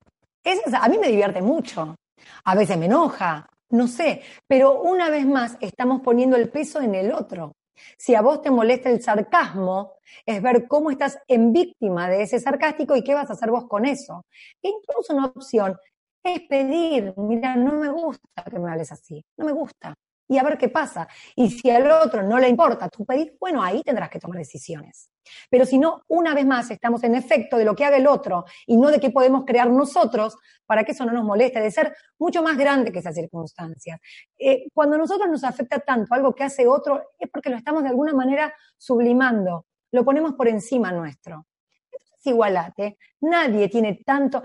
[0.45, 1.97] A mí me divierte mucho.
[2.45, 6.95] A veces me enoja, no sé, pero una vez más estamos poniendo el peso en
[6.95, 7.53] el otro.
[7.97, 9.95] Si a vos te molesta el sarcasmo,
[10.26, 13.66] es ver cómo estás en víctima de ese sarcástico y qué vas a hacer vos
[13.68, 14.24] con eso.
[14.62, 15.78] Incluso una opción
[16.22, 19.95] es pedir, mira, no me gusta que me hables así, no me gusta.
[20.31, 21.09] Y a ver qué pasa.
[21.35, 25.11] Y si al otro no le importa tu pedir, bueno, ahí tendrás que tomar decisiones.
[25.51, 28.45] Pero si no, una vez más estamos en efecto de lo que haga el otro
[28.64, 31.97] y no de qué podemos crear nosotros para que eso no nos moleste, de ser
[32.16, 33.99] mucho más grande que esas circunstancias.
[34.39, 37.83] Eh, cuando a nosotros nos afecta tanto algo que hace otro, es porque lo estamos
[37.83, 41.49] de alguna manera sublimando, lo ponemos por encima nuestro.
[41.91, 44.45] Entonces, igualate, nadie tiene tanto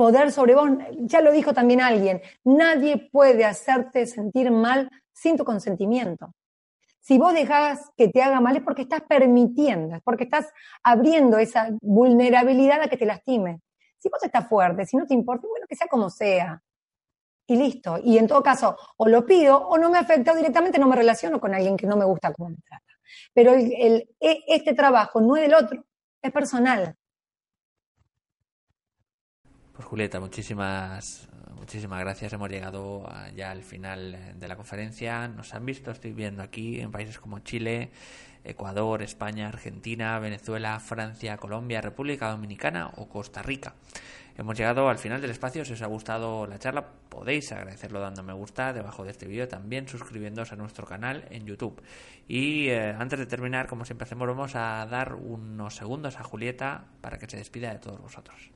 [0.00, 4.88] poder sobre vos, ya lo dijo también alguien, nadie puede hacerte sentir mal
[5.20, 6.34] sin tu consentimiento.
[7.00, 10.50] Si vos dejás que te haga mal es porque estás permitiendo, es porque estás
[10.82, 13.60] abriendo esa vulnerabilidad a que te lastime.
[13.98, 16.62] Si vos estás fuerte, si no te importa, bueno, que sea como sea.
[17.46, 17.98] Y listo.
[18.02, 21.38] Y en todo caso, o lo pido o no me afecta directamente, no me relaciono
[21.38, 22.84] con alguien que no me gusta cómo me trata.
[23.34, 24.08] Pero e,
[24.46, 25.84] este trabajo no es del otro,
[26.22, 26.94] es personal.
[29.72, 31.28] Pues Julieta, muchísimas
[31.70, 32.32] muchísimas gracias.
[32.32, 35.28] Hemos llegado ya al final eh, de la conferencia.
[35.28, 37.92] Nos han visto, estoy viendo aquí, en países como Chile,
[38.42, 43.76] Ecuador, España, Argentina, Venezuela, Francia, Colombia, República Dominicana o Costa Rica.
[44.36, 45.64] Hemos llegado al final del espacio.
[45.64, 49.46] Si os ha gustado la charla, podéis agradecerlo dando me gusta debajo de este vídeo,
[49.46, 51.80] también suscribiéndoos a nuestro canal en YouTube.
[52.26, 56.86] Y eh, antes de terminar, como siempre hacemos, vamos a dar unos segundos a Julieta
[57.00, 58.50] para que se despida de todos vosotros.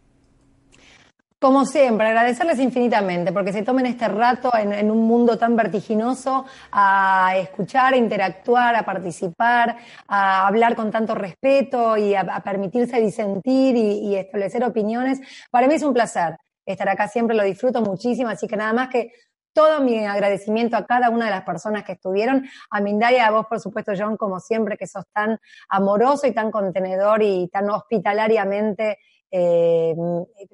[1.44, 7.34] Como siempre, agradecerles infinitamente porque se tomen este rato en, un mundo tan vertiginoso a
[7.36, 9.76] escuchar, a interactuar, a participar,
[10.08, 15.20] a hablar con tanto respeto y a, permitirse disentir y, establecer opiniones.
[15.50, 18.88] Para mí es un placer estar acá, siempre lo disfruto muchísimo, así que nada más
[18.88, 19.12] que
[19.52, 23.44] todo mi agradecimiento a cada una de las personas que estuvieron, a Mindalia, a vos
[23.50, 25.38] por supuesto John, como siempre, que sos tan
[25.68, 28.96] amoroso y tan contenedor y tan hospitalariamente
[29.36, 29.94] eh,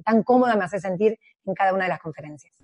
[0.04, 2.54] tan cómoda me hace sentir en cada una de las conferencias.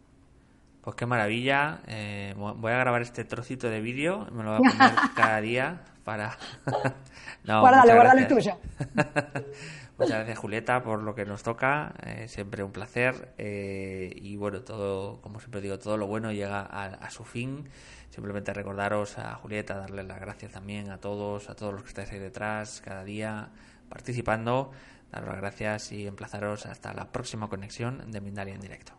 [0.80, 1.80] Pues qué maravilla.
[1.86, 5.84] Eh, voy a grabar este trocito de vídeo, me lo voy a poner cada día
[6.04, 6.38] para...
[7.44, 8.56] no, guárdalo, guárdalo es tuyo.
[9.98, 15.20] muchas gracias Julieta por lo que nos toca, eh, siempre un placer y bueno, todo,
[15.20, 17.68] como siempre digo, todo lo bueno llega a, su fin.
[18.08, 22.10] Simplemente recordaros a Julieta, darle las gracias también a todos, a todos los que estáis
[22.12, 23.50] ahí detrás, cada día
[23.90, 24.72] participando
[25.20, 28.92] daros gracias y emplazaros hasta la próxima conexión de Mindalia en directo.